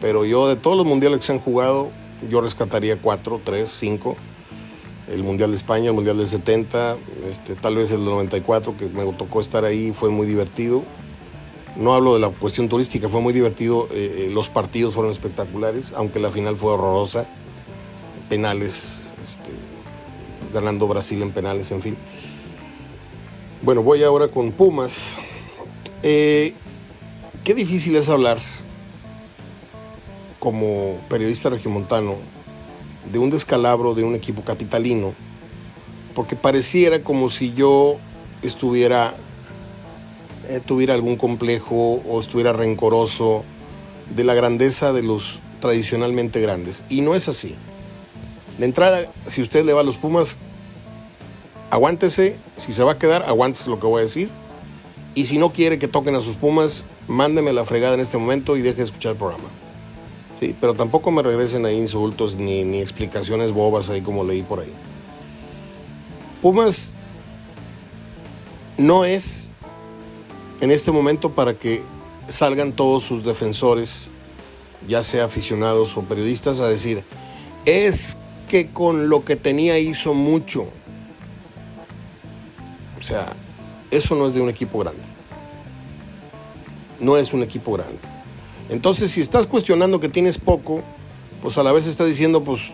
[0.00, 1.90] pero yo de todos los mundiales que se han jugado,
[2.30, 4.16] yo rescataría cuatro, tres, cinco.
[5.06, 6.96] El Mundial de España, el Mundial del 70,
[7.28, 10.82] este, tal vez el del 94, que me tocó estar ahí, fue muy divertido.
[11.76, 13.88] No hablo de la cuestión turística, fue muy divertido.
[13.92, 17.26] Eh, eh, los partidos fueron espectaculares, aunque la final fue horrorosa.
[18.30, 19.52] Penales, este,
[20.54, 21.96] ganando Brasil en penales, en fin.
[23.60, 25.18] Bueno, voy ahora con Pumas.
[26.04, 26.54] Eh,
[27.42, 28.38] qué difícil es hablar
[30.38, 32.14] como periodista regiomontano
[33.10, 35.12] de un descalabro de un equipo capitalino,
[36.14, 37.96] porque pareciera como si yo
[38.42, 39.14] estuviera,
[40.48, 43.42] eh, tuviera algún complejo o estuviera rencoroso
[44.14, 46.84] de la grandeza de los tradicionalmente grandes.
[46.88, 47.56] Y no es así.
[48.56, 50.38] De entrada, si usted le va a los Pumas,
[51.70, 54.30] aguántese, si se va a quedar, aguántese lo que voy a decir.
[55.14, 58.56] Y si no quiere que toquen a sus Pumas, mándeme la fregada en este momento
[58.56, 59.48] y deje de escuchar el programa.
[60.38, 64.60] Sí, pero tampoco me regresen ahí insultos ni, ni explicaciones bobas ahí como leí por
[64.60, 64.72] ahí.
[66.40, 66.94] Pumas
[68.76, 69.50] no es
[70.60, 71.82] en este momento para que
[72.28, 74.08] salgan todos sus defensores,
[74.86, 77.02] ya sea aficionados o periodistas, a decir,
[77.64, 80.68] es que con lo que tenía hizo mucho.
[82.98, 83.32] O sea,
[83.90, 85.02] eso no es de un equipo grande.
[87.00, 87.98] No es un equipo grande.
[88.68, 90.82] Entonces, si estás cuestionando que tienes poco,
[91.42, 92.70] pues a la vez estás diciendo, pues,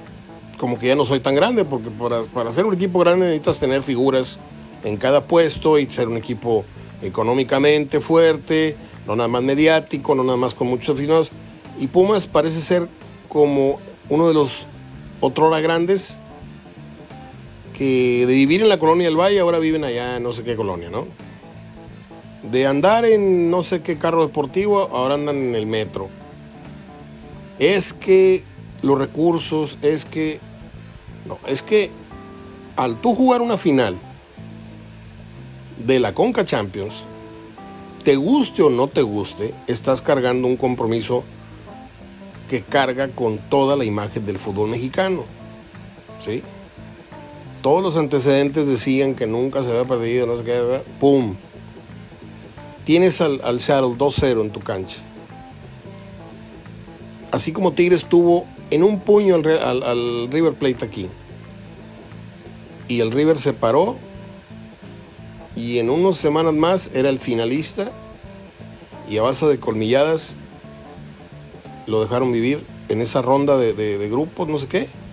[0.58, 3.60] como que ya no soy tan grande, porque para, para ser un equipo grande necesitas
[3.60, 4.40] tener figuras
[4.82, 6.64] en cada puesto y ser un equipo
[7.02, 11.30] económicamente fuerte, no nada más mediático, no nada más con muchos aficionados.
[11.78, 12.88] Y Pumas parece ser
[13.28, 14.66] como uno de los
[15.20, 16.18] otrora grandes
[17.74, 20.56] que de vivir en la colonia del Valle ahora viven allá en no sé qué
[20.56, 21.06] colonia, ¿no?
[22.50, 26.08] de andar en no sé qué carro deportivo, ahora andan en el metro.
[27.58, 28.44] Es que
[28.82, 30.40] los recursos, es que...
[31.26, 31.90] No, es que
[32.76, 33.96] al tú jugar una final
[35.78, 37.06] de la Conca Champions,
[38.02, 41.24] te guste o no te guste, estás cargando un compromiso
[42.50, 45.24] que carga con toda la imagen del fútbol mexicano.
[46.18, 46.42] ¿Sí?
[47.64, 51.34] Todos los antecedentes decían que nunca se había perdido, no sé qué, ¡pum!
[52.84, 54.98] Tienes al, al Seattle 2-0 en tu cancha.
[57.30, 61.08] Así como Tigres tuvo en un puño al, River Plate aquí.
[62.86, 63.96] Y el River se paró.
[65.56, 67.90] Y en unas semanas más era el finalista.
[69.08, 70.36] Y a base de colmilladas
[71.86, 75.03] lo dejaron vivir en esa ronda de, de grupos, no sé qué.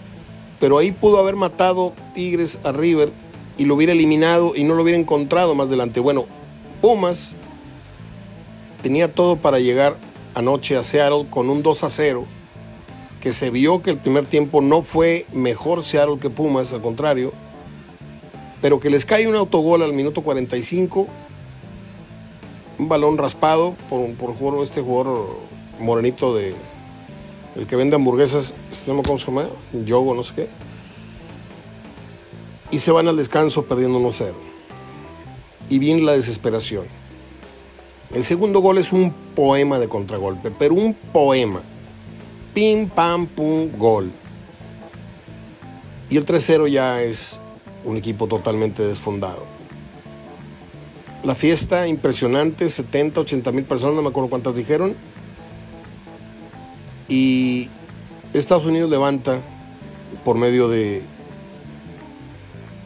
[0.61, 3.11] Pero ahí pudo haber matado Tigres a River
[3.57, 5.99] y lo hubiera eliminado y no lo hubiera encontrado más adelante.
[5.99, 6.25] Bueno,
[6.81, 7.35] Pumas
[8.81, 9.97] tenía todo para llegar
[10.35, 12.25] anoche a Seattle con un 2 a 0,
[13.19, 17.33] que se vio que el primer tiempo no fue mejor Seattle que Pumas, al contrario,
[18.61, 21.07] pero que les cae un autogol al minuto 45,
[22.77, 25.37] un balón raspado por, por este jugador
[25.79, 26.55] morenito de
[27.55, 29.47] el que vende hamburguesas, este ¿cómo se llama?
[29.85, 30.49] Yogo, no sé qué.
[32.71, 34.33] Y se van al descanso perdiendo 1-0.
[35.69, 36.85] Y viene la desesperación.
[38.13, 41.61] El segundo gol es un poema de contragolpe, pero un poema.
[42.53, 44.11] Pim, pam, pum, gol.
[46.09, 47.39] Y el 3-0 ya es
[47.85, 49.45] un equipo totalmente desfondado.
[51.23, 54.95] La fiesta impresionante, 70, 80 mil personas, no me acuerdo cuántas dijeron.
[57.11, 57.67] Y
[58.31, 59.41] Estados Unidos levanta
[60.23, 61.03] por medio de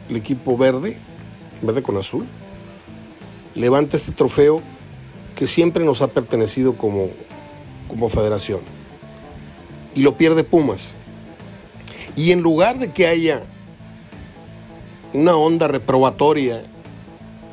[0.08, 0.98] el equipo verde,
[1.62, 2.26] verde con azul,
[3.54, 4.62] levanta este trofeo
[5.36, 7.10] que siempre nos ha pertenecido como,
[7.86, 8.62] como federación.
[9.94, 10.92] Y lo pierde Pumas.
[12.16, 13.44] Y en lugar de que haya
[15.12, 16.64] una onda reprobatoria,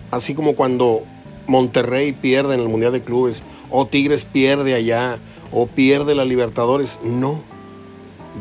[0.10, 1.04] así como cuando
[1.46, 3.44] Monterrey pierde en el Mundial de Clubes,
[3.76, 5.18] o Tigres pierde allá,
[5.52, 7.00] o pierde la Libertadores.
[7.04, 7.42] No.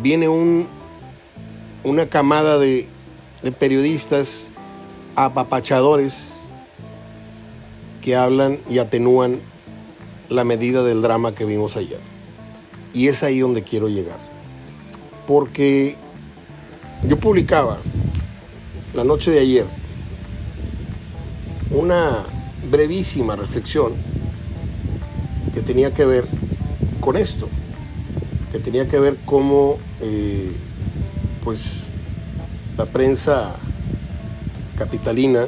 [0.02, 0.68] Viene un,
[1.84, 2.86] una camada de,
[3.42, 4.50] de periodistas
[5.16, 6.40] apapachadores
[8.02, 9.40] que hablan y atenúan
[10.28, 12.00] la medida del drama que vimos ayer.
[12.92, 14.18] Y es ahí donde quiero llegar.
[15.26, 15.96] Porque
[17.08, 17.78] yo publicaba
[18.92, 19.66] la noche de ayer
[21.70, 22.26] una
[22.70, 23.94] brevísima reflexión
[25.54, 26.26] que tenía que ver
[27.00, 27.48] con esto,
[28.50, 30.52] que tenía que ver cómo eh,
[31.44, 31.88] pues
[32.76, 33.56] la prensa
[34.76, 35.46] capitalina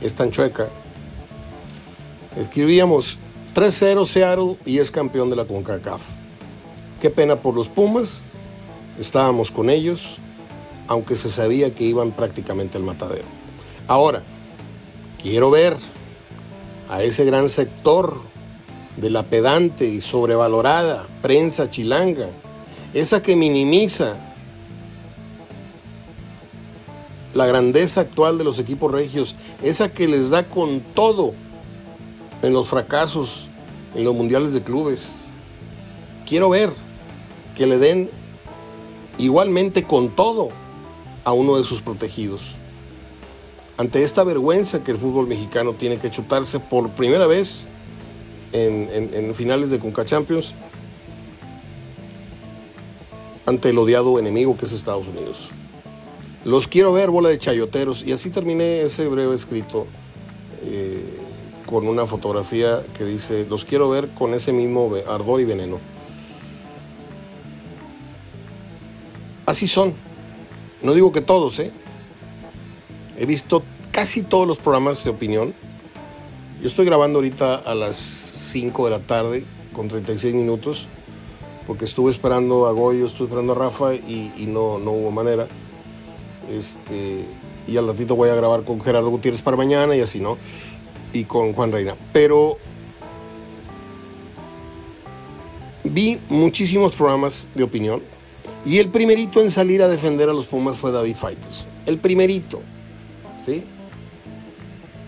[0.00, 0.68] es tan chueca.
[2.36, 3.18] Escribíamos
[3.54, 6.00] 3-0 Seattle y es campeón de la CONCACAF.
[7.00, 8.22] Qué pena por los Pumas,
[8.98, 10.18] estábamos con ellos,
[10.86, 13.24] aunque se sabía que iban prácticamente al matadero.
[13.86, 14.22] Ahora,
[15.22, 15.76] quiero ver
[16.88, 18.20] a ese gran sector
[19.00, 22.28] de la pedante y sobrevalorada prensa chilanga,
[22.94, 24.16] esa que minimiza
[27.34, 31.32] la grandeza actual de los equipos regios, esa que les da con todo
[32.42, 33.46] en los fracasos
[33.94, 35.14] en los mundiales de clubes.
[36.26, 36.70] Quiero ver
[37.56, 38.10] que le den
[39.18, 40.48] igualmente con todo
[41.24, 42.52] a uno de sus protegidos.
[43.76, 47.66] Ante esta vergüenza que el fútbol mexicano tiene que chutarse por primera vez
[48.52, 50.54] en, finales de Conca Champions,
[53.46, 55.50] ante el odiado enemigo que es Estados Unidos.
[56.44, 58.02] Los quiero ver, bola de chayoteros.
[58.02, 59.86] Y así terminé ese breve escrito
[60.62, 61.04] eh,
[61.66, 65.78] con una fotografía que dice, los quiero ver con ese mismo ardor y veneno.
[69.46, 69.94] Así son.
[70.82, 71.72] No digo que todos, ¿eh?
[73.18, 75.54] He visto casi todos los programas de opinión.
[76.60, 80.88] Yo estoy grabando ahorita a las 5 de la tarde con 36 minutos
[81.66, 85.46] porque estuve esperando a Goyo, estuve esperando a Rafa y, no, no hubo manera.
[86.50, 87.24] Este,
[87.66, 90.36] y al ratito voy a grabar con Gerardo Gutiérrez para mañana y así, ¿no?
[91.14, 91.94] Y con Juan Reina.
[92.12, 92.58] Pero
[95.84, 98.02] vi muchísimos programas de opinión
[98.66, 101.64] y el primerito en salir a defender a los Pumas fue David Faitos.
[101.86, 102.60] El primerito,
[103.42, 103.64] ¿sí?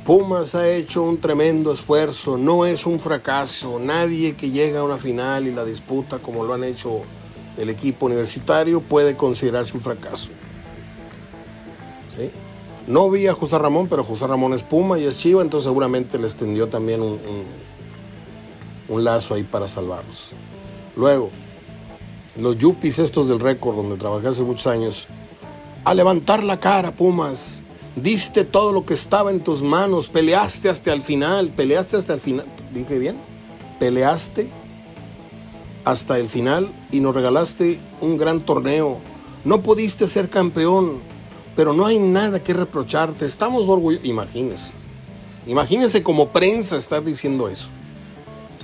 [0.04, 4.96] Pumas ha hecho un tremendo esfuerzo, no es un fracaso, nadie que llega a una
[4.96, 7.02] final y la disputa como lo han hecho
[7.56, 10.30] el equipo universitario puede considerarse un fracaso.
[12.86, 16.18] No vi a José Ramón, pero José Ramón es Puma y es Chiva, entonces seguramente
[16.18, 17.20] les tendió también un,
[18.88, 20.30] un, lazo ahí para salvarlos.
[20.96, 21.30] Luego,
[22.36, 25.06] los yuppies estos del récord, donde trabajé hace muchos años,
[25.84, 27.62] a levantar la cara, Pumas,
[27.96, 32.20] diste todo lo que estaba en tus manos, peleaste hasta el final, peleaste hasta el
[32.20, 33.16] final, dije bien,
[33.78, 34.48] peleaste
[35.84, 38.98] hasta el final y nos regalaste un gran torneo.
[39.44, 41.00] No pudiste ser campeón,
[41.56, 43.24] pero no hay nada que reprocharte.
[43.24, 44.06] Estamos orgullosos.
[44.06, 44.72] Imagínese.
[45.46, 47.66] Imagínese como prensa estar diciendo eso.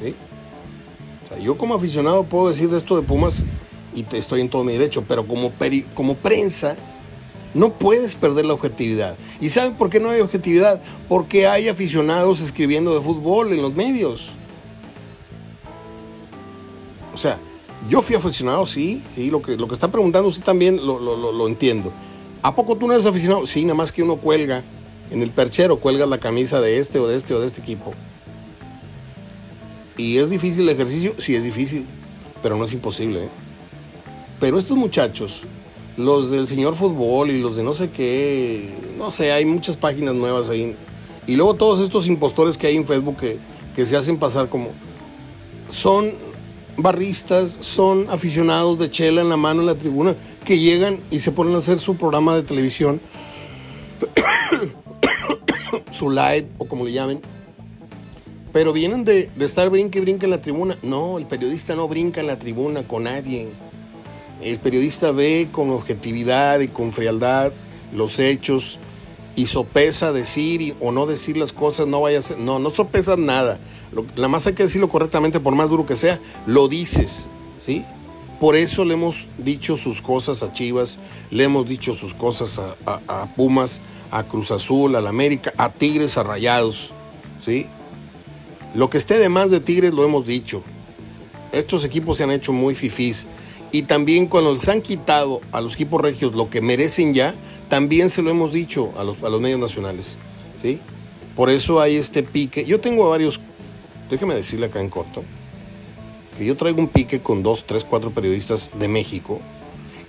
[0.00, 0.14] ¿Sí?
[1.42, 3.44] yo como aficionado puedo decir de esto de Pumas
[3.94, 5.52] y te estoy en todo mi derecho, pero como,
[5.94, 6.76] como prensa
[7.54, 9.16] no puedes perder la objetividad.
[9.40, 10.82] ¿Y saben por qué no hay objetividad?
[11.08, 14.30] Porque hay aficionados escribiendo de fútbol en los medios.
[17.14, 17.38] O sea,
[17.88, 21.48] yo fui aficionado, sí, sí, lo que, lo que está preguntando usted también lo, lo
[21.48, 21.92] entiendo.
[22.42, 23.46] ¿A poco tú no eres aficionado?
[23.46, 24.62] Sí, nada más que uno cuelga
[25.10, 27.92] en el perchero, cuelga la camisa de este o de este o de este equipo.
[29.96, 31.14] ¿Y es difícil el ejercicio?
[31.18, 31.84] Sí, es difícil,
[32.42, 33.24] pero no es imposible.
[33.24, 33.28] ¿eh?
[34.38, 35.42] Pero estos muchachos,
[35.98, 40.14] los del señor fútbol y los de no sé qué, no sé, hay muchas páginas
[40.14, 40.76] nuevas ahí.
[41.26, 43.16] Y luego todos estos impostores que hay en Facebook
[43.74, 44.70] que, se hacen pasar como...
[45.68, 46.14] Son
[46.76, 51.32] barristas, son aficionados de chela en la mano en la tribuna, que llegan y se
[51.32, 53.00] ponen a hacer su programa de televisión,
[55.90, 57.20] su live o como le llamen.
[58.52, 60.78] Pero vienen de, estar brinque y brinca en la tribuna.
[60.82, 63.48] No, el periodista no brinca en la tribuna con nadie.
[64.40, 67.52] El periodista ve con objetividad y con frialdad
[67.92, 68.78] los hechos
[69.34, 73.16] y sopesa decir o no decir las cosas, no vaya a ser, no, no sopesa
[73.16, 73.60] nada.
[74.16, 77.84] la más hay que decirlo correctamente, por más duro que sea, lo dices, ¿sí?
[78.40, 80.98] Por eso le hemos dicho sus cosas a Chivas,
[81.30, 83.80] le hemos dicho sus cosas a, Pumas,
[84.10, 86.92] a Cruz Azul, a la América, a Tigres, a Rayados,
[87.40, 87.66] ¿sí?
[88.74, 90.62] Lo que esté de más de Tigres lo hemos dicho.
[91.52, 93.26] Estos equipos se han hecho muy fifís.
[93.70, 97.34] Y también cuando les han quitado a los equipos regios lo que merecen ya,
[97.68, 100.16] también se lo hemos dicho a los, a los medios nacionales.
[100.62, 100.80] ¿sí?
[101.36, 102.64] Por eso hay este pique.
[102.64, 103.40] Yo tengo varios
[104.10, 105.22] déjeme decirle acá en corto
[106.36, 109.40] que yo traigo un pique con dos, tres, cuatro periodistas de México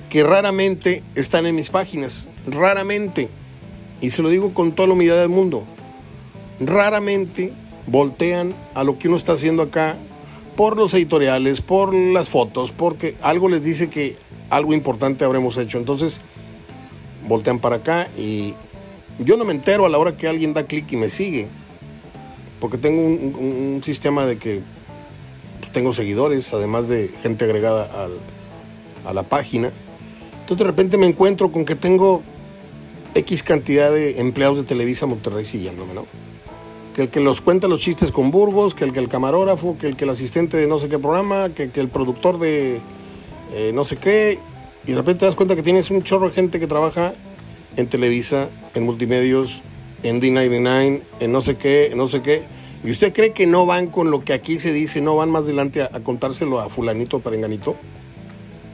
[0.10, 3.30] que raramente están en mis páginas, raramente,
[4.02, 5.66] y se lo digo con toda la humildad del mundo,
[6.60, 7.54] raramente
[7.86, 9.98] voltean a lo que uno está haciendo acá
[10.60, 14.18] por los editoriales, por las fotos, porque algo les dice que
[14.50, 15.78] algo importante habremos hecho.
[15.78, 16.20] Entonces,
[17.30, 18.56] voltean para acá y
[19.20, 21.48] yo no me entero a la hora que alguien da clic y me sigue,
[22.60, 24.62] porque tengo un, sistema de que
[25.72, 28.10] tengo seguidores, además de gente agregada
[29.06, 29.72] a la página.
[30.42, 32.22] Entonces de repente me encuentro con que tengo
[33.16, 36.06] X cantidad de empleados de Televisa Monterrey siguiéndome, ¿no?
[37.00, 39.88] Que el que los cuenta los chistes con Burgos, que el que el camarógrafo, que
[39.88, 42.82] el que el asistente de no sé qué programa, que, el productor de
[43.54, 44.38] eh, no sé qué.
[44.86, 47.14] Y de repente te das cuenta que tienes un chorro de gente que trabaja
[47.78, 49.62] en Televisa, en multimedios,
[50.04, 52.44] en D99, en no sé qué, en no sé qué.
[52.84, 55.44] ¿Y usted cree que no van con lo que aquí se dice, no van más
[55.44, 57.78] adelante a, a contárselo a fulanito, perenganito?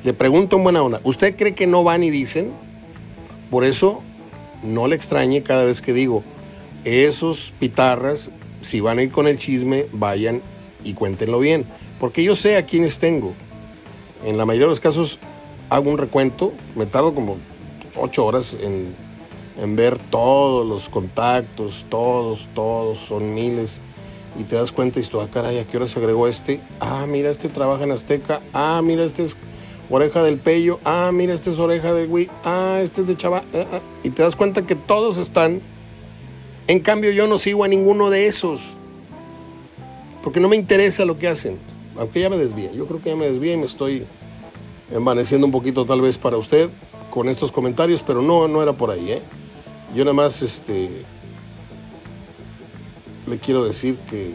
[0.03, 2.53] Le pregunto en buena onda, ¿usted cree que no van y dicen?
[3.51, 4.01] Por eso
[4.63, 6.23] no le extrañe cada vez que digo,
[6.85, 8.31] esos pitarras,
[8.61, 10.41] si van a ir con el chisme, vayan
[10.83, 11.65] y cuéntenlo bien.
[11.99, 13.33] Porque yo sé a quiénes tengo.
[14.23, 15.19] En la mayoría de los casos
[15.69, 17.37] hago un recuento, me tardo como
[17.95, 18.95] ocho horas en,
[19.61, 23.81] en ver todos los contactos, todos, todos, son miles.
[24.37, 26.61] Y te das cuenta y tú, ah, caray, ¿a qué hora se agregó este?
[26.79, 28.41] Ah, mira, este trabaja en Azteca.
[28.53, 29.37] Ah, mira, este es
[29.89, 33.43] oreja del pello, ah, mira, esta es oreja de güey, ah, este es de chava,
[33.53, 33.79] ah, ah.
[34.03, 35.61] y te das cuenta que todos están.
[36.67, 38.73] En cambio, yo no sigo a ninguno de esos,
[40.23, 41.59] porque no me interesa lo que hacen,
[41.97, 42.71] aunque ya me desvíe.
[42.75, 44.05] Yo creo que ya me desvíe y me estoy
[44.91, 46.69] envaneciendo un poquito, tal vez, para usted
[47.11, 49.21] con estos comentarios, pero no, no era por ahí, ¿eh?
[49.95, 50.89] Yo nada más, este,
[53.27, 54.33] le quiero decir que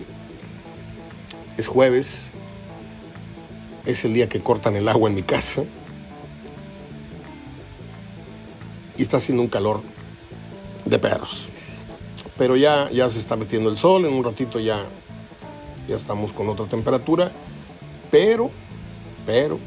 [1.58, 2.30] es jueves
[3.86, 5.64] es el día que cortan el agua en mi casa.
[8.96, 9.82] Y está haciendo un calor
[10.84, 11.48] de perros.
[12.40, 14.86] Pero ya, ya se está metiendo el sol, en un ratito ya,
[15.86, 17.30] ya estamos con otra temperatura.
[18.10, 18.50] Pero,
[19.26, 19.58] pero,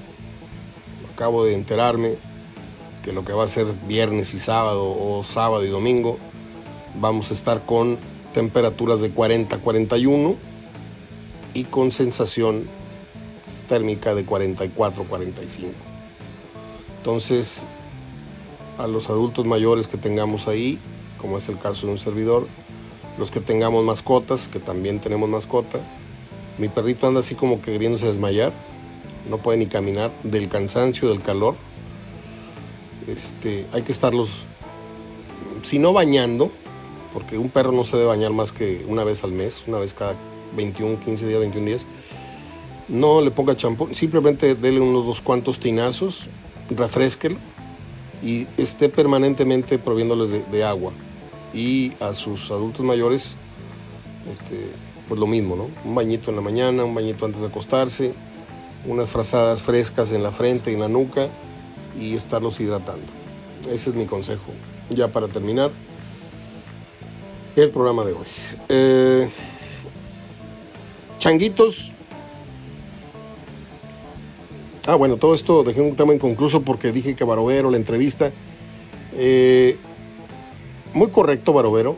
[1.13, 2.15] acabo de enterarme
[3.03, 6.17] que lo que va a ser viernes y sábado o sábado y domingo,
[6.99, 7.99] vamos a estar con
[8.33, 10.35] temperaturas de 40 41
[11.53, 12.67] y con sensación
[13.69, 15.71] térmica de 44, 45.
[16.97, 17.67] Entonces,
[18.79, 20.79] a los adultos mayores que tengamos ahí,
[21.19, 22.47] como es el caso de un servidor,
[23.17, 25.79] los que tengamos mascotas, que también tenemos mascota,
[26.57, 28.51] mi perrito anda así como que queriéndose desmayar,
[29.29, 31.55] no puede ni caminar del cansancio, del calor.
[33.07, 34.45] Este, hay que estarlos,
[35.61, 36.51] si no bañando,
[37.13, 39.93] porque un perro no se debe bañar más que una vez al mes, una vez
[39.93, 40.15] cada
[40.55, 41.85] 21, 15 días, 21 días
[42.87, 46.27] no le ponga champú, simplemente dele unos dos cuantos tinazos,
[46.69, 47.37] refresquelo
[48.21, 50.93] y esté permanentemente proviéndoles de, agua.
[51.53, 53.35] Y a sus adultos mayores,
[54.31, 54.71] este,
[55.07, 55.69] pues lo mismo, ¿no?
[55.85, 58.13] Un bañito en la mañana, un bañito antes de acostarse,
[58.87, 61.27] unas frazadas frescas en la frente y en la nuca
[61.99, 63.05] y estarlos hidratando.
[63.71, 64.51] Ese es mi consejo.
[64.89, 65.71] Ya para terminar
[67.55, 68.25] el programa de hoy.
[68.69, 69.29] Eh,
[71.19, 71.93] changuitos,
[74.85, 78.31] Ah, bueno, todo esto dejé un tema inconcluso porque dije que Barovero, la entrevista.
[79.13, 79.77] Eh,
[80.93, 81.97] muy correcto, Barovero.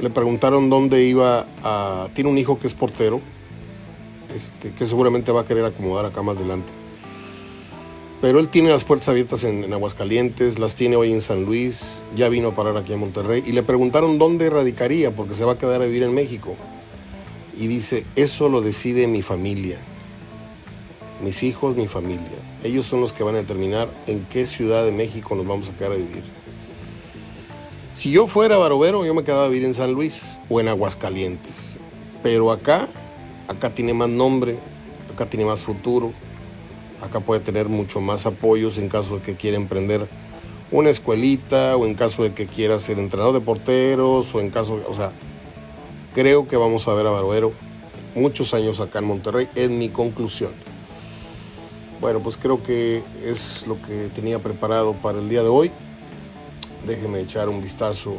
[0.00, 2.08] Le preguntaron dónde iba a.
[2.14, 3.20] Tiene un hijo que es portero,
[4.34, 6.72] este, que seguramente va a querer acomodar acá más adelante.
[8.20, 12.02] Pero él tiene las puertas abiertas en, en, Aguascalientes, las tiene hoy en San Luis,
[12.14, 15.52] ya vino a parar aquí a Monterrey y le preguntaron dónde radicaría porque se va
[15.52, 16.54] a quedar a vivir en México.
[17.56, 19.80] Y dice, eso lo decide mi familia
[21.22, 22.38] mis hijos, mi familia.
[22.62, 25.76] Ellos son los que van a determinar en qué ciudad de México nos vamos a
[25.76, 26.22] quedar a vivir.
[27.94, 31.78] Si yo fuera Barovero, yo me quedaba a vivir en San Luis o en Aguascalientes.
[32.22, 32.88] Pero acá,
[33.48, 34.58] acá tiene más nombre,
[35.12, 36.12] acá tiene más futuro,
[37.02, 40.08] acá puede tener mucho más apoyos en caso de que quiera emprender
[40.70, 44.82] una escuelita o en caso de que quiera ser entrenador de porteros o en caso,
[44.88, 45.12] o sea,
[46.14, 47.52] creo que vamos a ver a Barovero
[48.14, 50.52] muchos años acá en Monterrey, es mi conclusión.
[52.00, 55.70] Bueno, pues creo que es lo que tenía preparado para el día de hoy.
[56.86, 58.16] Déjenme echar un vistazo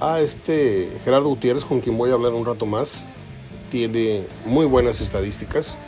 [0.00, 3.06] a este Gerardo Gutiérrez, con quien voy a hablar un rato más.
[3.70, 5.78] Tiene muy buenas estadísticas.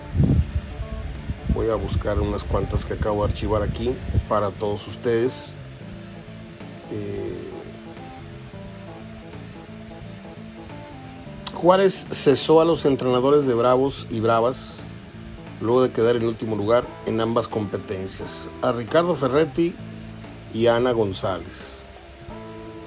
[1.53, 3.95] Voy a buscar unas cuantas que acabo de archivar aquí
[4.29, 5.57] para todos ustedes.
[6.91, 7.51] Eh,
[11.55, 14.81] Juárez cesó a los entrenadores de Bravos y Bravas
[15.61, 18.51] luego de quedar en último lugar en ambas competencias.
[18.63, 19.75] A Ricardo Ferretti
[20.55, 21.79] y Ana González.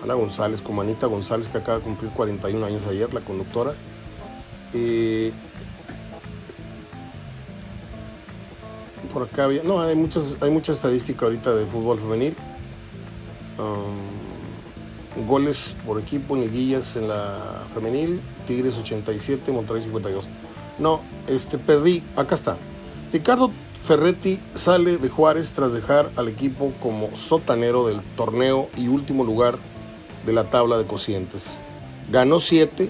[0.01, 3.76] Ana González, como Anita González, que acaba de cumplir 41 años ayer, la conductora.
[9.13, 9.63] Por acá había.
[9.63, 12.36] No, hay, muchas, hay mucha estadística ahorita de fútbol femenil.
[13.57, 18.22] Um, goles por equipo, liguillas en la femenil.
[18.45, 20.26] Tigres 87, Monterrey 52.
[20.80, 22.03] No, este perdí.
[22.15, 22.57] Acá está.
[23.11, 23.51] Ricardo
[23.88, 29.58] Ferretti sale de Juárez tras dejar al equipo como sotanero del torneo y último lugar
[30.26, 31.58] de la tabla de cocientes.
[32.12, 32.90] Ganó 7,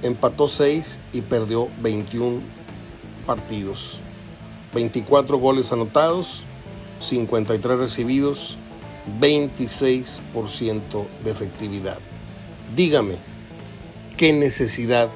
[0.00, 2.40] empató 6 y perdió 21
[3.26, 3.98] partidos.
[4.72, 6.44] 24 goles anotados,
[7.00, 8.56] 53 recibidos,
[9.20, 11.98] 26% de efectividad.
[12.74, 13.16] Dígame,
[14.16, 15.10] ¿qué necesidad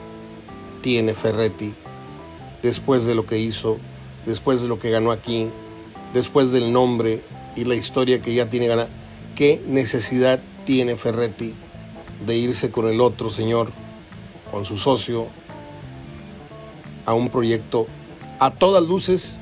[0.83, 1.75] tiene Ferretti
[2.63, 3.79] después de lo que hizo,
[4.27, 5.49] después de lo que ganó aquí,
[6.13, 7.23] después del nombre
[7.55, 8.89] y la historia que ya tiene ganada?
[9.35, 11.55] ¿Qué necesidad tiene Ferretti
[12.27, 13.71] de irse con el otro señor,
[14.51, 15.27] con su socio,
[17.07, 17.87] a un proyecto
[18.39, 19.39] a todas luces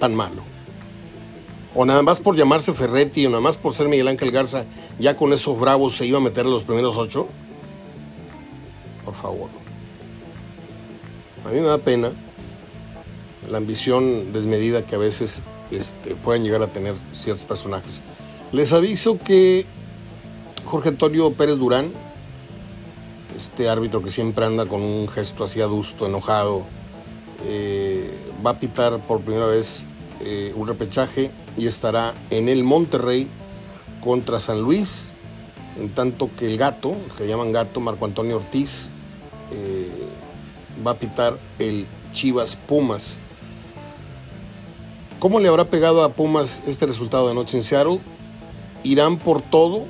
[0.00, 0.42] tan malo.
[1.74, 4.64] O nada más por llamarse Ferretti o nada más por ser Miguel Ángel Garza,
[4.98, 7.28] ya con esos bravos se iba a meter a los primeros ocho.
[9.04, 9.50] Por favor.
[11.44, 12.12] A mí me da pena
[13.50, 18.02] la ambición desmedida que a veces este, pueden llegar a tener ciertos personajes.
[18.52, 19.66] Les aviso que
[20.64, 21.92] Jorge Antonio Pérez Durán,
[23.36, 26.64] este árbitro que siempre anda con un gesto así adusto, enojado,
[27.44, 28.10] eh,
[28.44, 29.86] va a pitar por primera vez
[30.20, 33.28] eh, un repechaje y estará en el Monterrey
[34.02, 35.12] contra San Luis,
[35.78, 38.92] en tanto que el gato, que llaman gato, Marco Antonio Ortiz,
[39.50, 39.88] eh,
[40.86, 43.18] va a pitar el Chivas Pumas.
[45.24, 47.98] ¿Cómo le habrá pegado a Pumas este resultado de anoche en Seattle?
[48.82, 49.86] ¿Irán por todo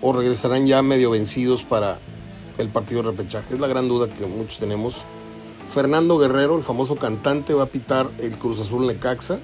[0.00, 2.00] o regresarán ya medio vencidos para
[2.58, 3.54] el partido de repechaje?
[3.54, 4.96] Es la gran duda que muchos tenemos.
[5.72, 9.38] Fernando Guerrero, el famoso cantante, va a pitar el Cruz Azul Necaxa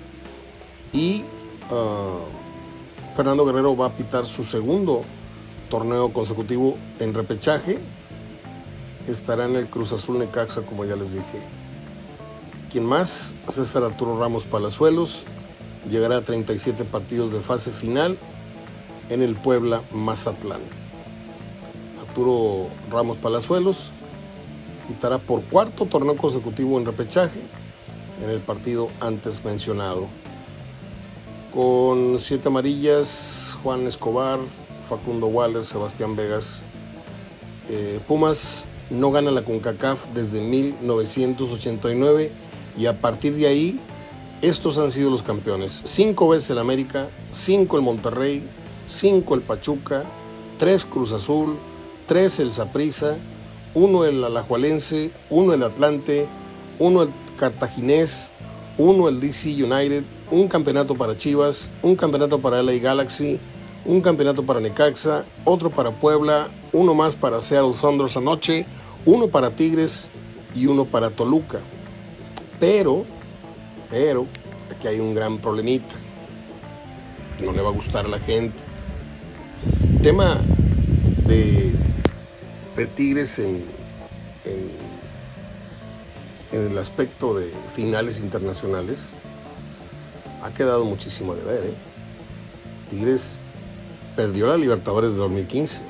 [0.93, 1.23] y
[1.71, 2.19] ah,
[3.17, 5.03] Fernando Guerrero va a pitar su segundo
[5.71, 7.79] torneo consecutivo en repechaje.
[9.07, 11.58] Estará en el Cruz Azul Necaxa, como ya les dije.
[12.71, 13.35] ¿Quién más?
[13.49, 15.25] César Arturo Ramos Palazuelos.
[15.89, 18.19] Llegará a 37 partidos de fase final
[19.09, 20.61] en el Puebla Mazatlán.
[22.07, 23.89] Arturo Ramos Palazuelos
[24.87, 27.41] quitará por cuarto torneo consecutivo en repechaje
[28.23, 30.07] en el partido antes mencionado.
[31.55, 34.41] Con siete amarillas, Juan Escobar,
[34.87, 36.65] Facundo Waller, Sebastián Vegas.
[37.71, 42.48] Eh, Pumas no gana la CONCACAF desde 1989
[42.79, 43.81] y a partir de ahí
[44.41, 45.83] estos han sido los campeones.
[45.85, 48.47] Cinco veces el América, cinco el Monterrey,
[48.87, 50.05] cinco el Pachuca,
[50.59, 51.57] tres Cruz Azul,
[52.07, 53.19] tres el Saprissa
[53.75, 56.29] uno el Alajualense, uno el Atlante,
[56.79, 58.31] uno el Cartaginés,
[58.77, 63.39] uno el DC United, un campeonato para Chivas, un campeonato para LA Galaxy,
[63.85, 68.67] un campeonato para Necaxa, otro para Puebla, uno más para Seattle Sounders anoche,
[69.07, 70.09] uno para Tigres
[70.55, 71.61] y uno para Toluca.
[72.61, 73.05] Pero,
[73.91, 74.27] pero,
[74.75, 75.95] aquí hay un gran problemita.
[77.43, 78.57] No le va a gustar a la gente.
[80.03, 80.41] Tema
[81.27, 83.65] de Tigres en,
[84.45, 84.71] en,
[86.53, 89.11] el aspecto de finales internacionales
[90.43, 91.65] ha quedado muchísimo de ver.
[91.65, 91.75] ¿eh?
[92.89, 93.41] Tigres
[94.17, 95.83] perdió la Libertadores de 2015.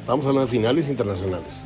[0.00, 1.62] Estamos hablando de finales internacionales.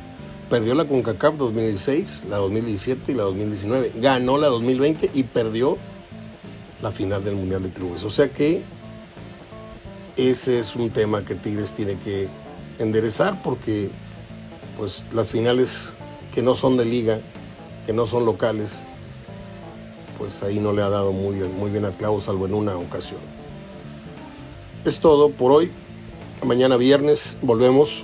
[0.49, 3.93] Perdió la CONCACAF 2016, la 2017 y la 2019.
[3.97, 5.77] Ganó la 2020 y perdió
[6.81, 8.03] la final del Mundial de Clubes.
[8.03, 8.61] O sea que
[10.15, 12.27] ese es un tema que Tigres tiene que
[12.79, 13.89] enderezar porque
[14.77, 15.95] pues las finales
[16.33, 17.19] que no son de liga,
[17.85, 18.83] que no son locales,
[20.17, 22.77] pues ahí no le ha dado muy bien, muy bien al clavo, salvo en una
[22.77, 23.19] ocasión.
[24.85, 25.71] Es todo por hoy.
[26.43, 28.03] Mañana viernes volvemos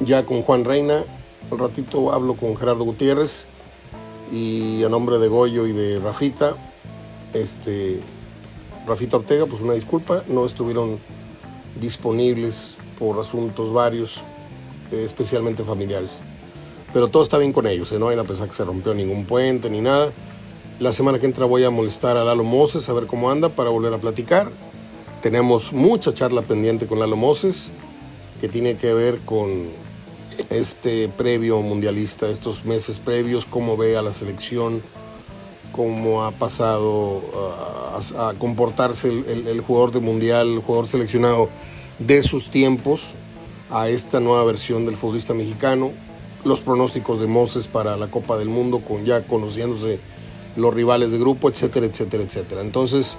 [0.00, 1.04] ya con Juan Reina.
[1.48, 3.46] Un ratito hablo con Gerardo Gutiérrez
[4.32, 6.56] y a nombre de Goyo y de Rafita,
[7.34, 8.00] este,
[8.84, 10.98] Rafita Ortega, pues una disculpa, no estuvieron
[11.80, 14.22] disponibles por asuntos varios,
[14.90, 16.20] eh, especialmente familiares.
[16.92, 17.98] Pero todo está bien con ellos, ¿eh?
[18.00, 20.12] no hay a pensar que se rompió ningún puente ni nada.
[20.80, 23.70] La semana que entra voy a molestar a Lalo Moses a ver cómo anda para
[23.70, 24.50] volver a platicar.
[25.22, 27.70] Tenemos mucha charla pendiente con Lalo Moses
[28.40, 29.85] que tiene que ver con
[30.50, 34.82] este previo mundialista, estos meses previos, cómo ve a la selección,
[35.72, 37.22] cómo ha pasado
[38.18, 41.48] a, comportarse el, jugador de mundial, el jugador seleccionado
[41.98, 43.14] de sus tiempos
[43.70, 45.92] a esta nueva versión del futbolista mexicano,
[46.44, 49.98] los pronósticos de Moses para la Copa del Mundo, con ya conociéndose
[50.56, 52.60] los rivales de grupo, etcétera, etcétera, etcétera.
[52.60, 53.18] Entonces,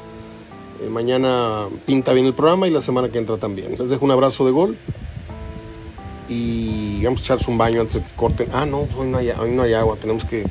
[0.82, 3.76] eh, mañana pinta bien el programa y la semana que entra también.
[3.78, 4.78] Les dejo un abrazo de gol
[6.98, 8.50] y vamos a echarse un baño antes de que corten.
[8.54, 10.45] Ah, no, hoy no hay, agua, tenemos que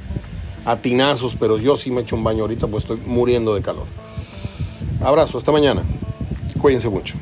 [0.64, 3.86] atinazos, pero yo sí me echo un baño ahorita pues estoy muriendo de calor.
[5.01, 5.82] Abrazo, hasta mañana.
[6.61, 7.16] Cuídense mucho.